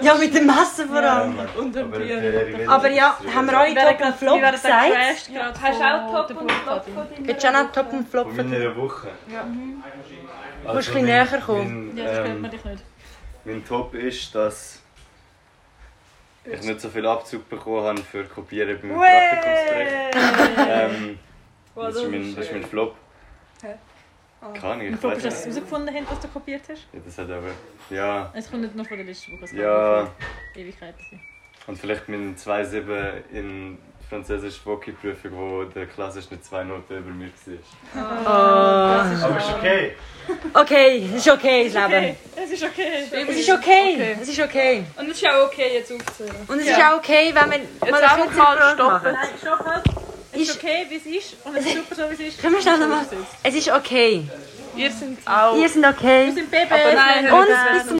Ja, 0.00 0.14
mit 0.16 0.34
dem 0.34 0.46
Messer 0.46 0.86
vor 0.88 1.02
Ja, 1.02 1.18
allem. 1.20 1.36
Mann. 1.36 1.46
Und 1.56 1.76
Aber, 1.76 1.98
Bier. 1.98 2.18
äh, 2.20 2.66
Aber 2.66 2.90
ja, 2.90 3.16
haben 3.32 3.46
wir 3.48 3.58
alle 3.58 3.74
Top 3.74 4.00
und 4.06 4.16
Flop 4.16 4.40
gesagt? 4.52 4.92
gerade 4.92 5.60
Hast 5.62 5.80
du 5.80 5.84
auch 5.84 6.12
Top 6.16 6.28
der 6.28 6.40
und 6.40 6.50
Flop 6.52 6.84
von 6.84 6.96
deiner 6.96 7.28
Willst 7.28 7.44
du 7.44 7.48
auch 7.48 7.52
noch 7.52 7.72
Top 7.72 7.92
und 7.92 8.08
Flop 8.08 8.34
Von 8.34 8.50
meiner 8.50 8.76
Woche. 8.76 9.08
Ja. 9.32 9.40
Also 10.64 10.74
Musst 10.74 10.88
ein 10.88 10.94
bisschen 10.94 11.04
näher 11.04 11.26
kommen. 11.46 11.86
Mein, 11.94 11.96
Ja, 11.96 12.04
das 12.04 12.16
hört 12.16 12.26
ähm, 12.28 12.40
man 12.40 12.50
dich 12.50 12.64
nicht. 12.64 12.84
mein 13.44 13.64
Top 13.68 13.94
ist, 13.94 14.34
dass 14.34 14.81
ich 16.44 16.62
nicht 16.62 16.80
so 16.80 16.88
viel 16.88 17.06
Abzug 17.06 17.48
bekommen 17.48 17.84
habe 17.86 18.02
für 18.02 18.24
Kopieren 18.24 18.78
beim 18.80 18.90
Praktikumsbericht. 18.98 20.16
Ähm, 20.68 21.18
Wow, 21.74 21.84
das, 21.86 21.94
das 21.94 22.02
ist 22.04 22.10
mein, 22.10 22.34
das 22.36 22.44
ist 22.46 22.52
mein. 22.52 22.64
Flop. 22.64 22.94
Hä? 23.62 23.74
Ahnung, 24.42 24.86
Und 24.88 24.92
ich 24.94 24.96
Flop 25.00 25.12
ist, 25.14 25.24
dass 25.24 25.46
nicht. 25.46 25.54
herausgefunden 25.56 25.94
haben, 25.94 26.06
was 26.10 26.20
du 26.20 26.28
kopiert 26.28 26.62
hast. 26.68 26.86
Ja, 26.92 27.00
das 27.02 27.16
hat 27.16 27.30
aber... 27.30 27.50
Ja, 27.88 28.30
Es 28.34 28.50
kommt 28.50 28.62
nicht 28.62 28.74
nur 28.74 28.84
von 28.84 28.96
der 28.98 29.06
letzten 29.06 29.32
Woche. 29.32 29.44
es 29.44 29.50
kann 29.52 29.60
ja. 29.60 30.10
Ewigkeiten 30.54 31.00
sein. 31.10 31.20
Und 31.66 31.78
vielleicht 31.78 32.08
mein 32.10 32.36
2-7 32.36 33.22
in 33.32 33.78
französisch 34.12 34.60
Woki-Prüfung, 34.66 35.32
wo 35.32 35.64
der 35.64 35.86
Klassenschnitt 35.86 36.44
zwei 36.44 36.64
Noten 36.64 36.98
über 36.98 37.10
mir 37.10 37.30
war. 37.94 38.20
Oh. 38.26 39.24
Aber 39.24 39.38
ist 39.38 39.54
okay. 39.54 39.92
Okay, 40.52 41.08
es 41.08 41.26
ist 41.26 41.30
okay, 41.32 41.70
das 41.72 41.90
Leben. 41.90 42.16
Es 42.36 42.50
ist 42.50 42.62
okay. 42.62 43.08
Es 43.10 43.38
ist 43.38 43.50
okay, 43.50 44.16
es 44.20 44.28
ist 44.28 44.40
okay. 44.40 44.84
Und 44.98 45.10
es 45.10 45.16
ist 45.16 45.26
auch 45.26 45.46
okay, 45.46 45.68
jetzt 45.72 45.92
aufzuhören. 45.92 46.36
Und 46.46 46.58
es 46.60 46.66
ist 46.66 46.78
auch 46.78 46.98
okay, 46.98 47.32
wenn 47.32 47.50
wir 47.52 47.58
Jetzt 47.58 47.90
mal 47.90 48.02
eine 48.02 48.30
Frage 48.30 48.62
stoppen. 48.74 48.86
machen. 48.86 49.12
Nein, 49.14 49.28
stopp 49.40 49.64
halt. 49.64 49.84
Es 50.32 50.40
ist 50.42 50.56
okay, 50.56 50.86
wie 50.90 50.96
es 50.96 51.06
ist. 51.06 51.36
Und 51.44 51.56
es 51.56 51.64
ist 51.64 51.74
super 51.74 51.94
so, 51.94 52.02
wie 52.10 52.14
es 52.14 52.20
ist. 52.20 52.40
Können 52.42 52.54
wir 52.54 52.62
schnell 52.62 52.78
nochmal... 52.78 53.06
Es 53.42 53.54
ist. 53.54 53.68
Es 53.68 53.74
okay. 53.74 54.28
Ihr 54.76 54.90
seid 54.90 55.08
auch... 55.26 55.56
Ihr 55.56 55.68
seid 55.70 55.84
okay. 55.84 56.26
Wir 56.26 56.32
sind 56.34 56.50
Babys. 56.50 57.32
Und 57.32 57.46
bis 57.46 57.78
zum 57.78 57.88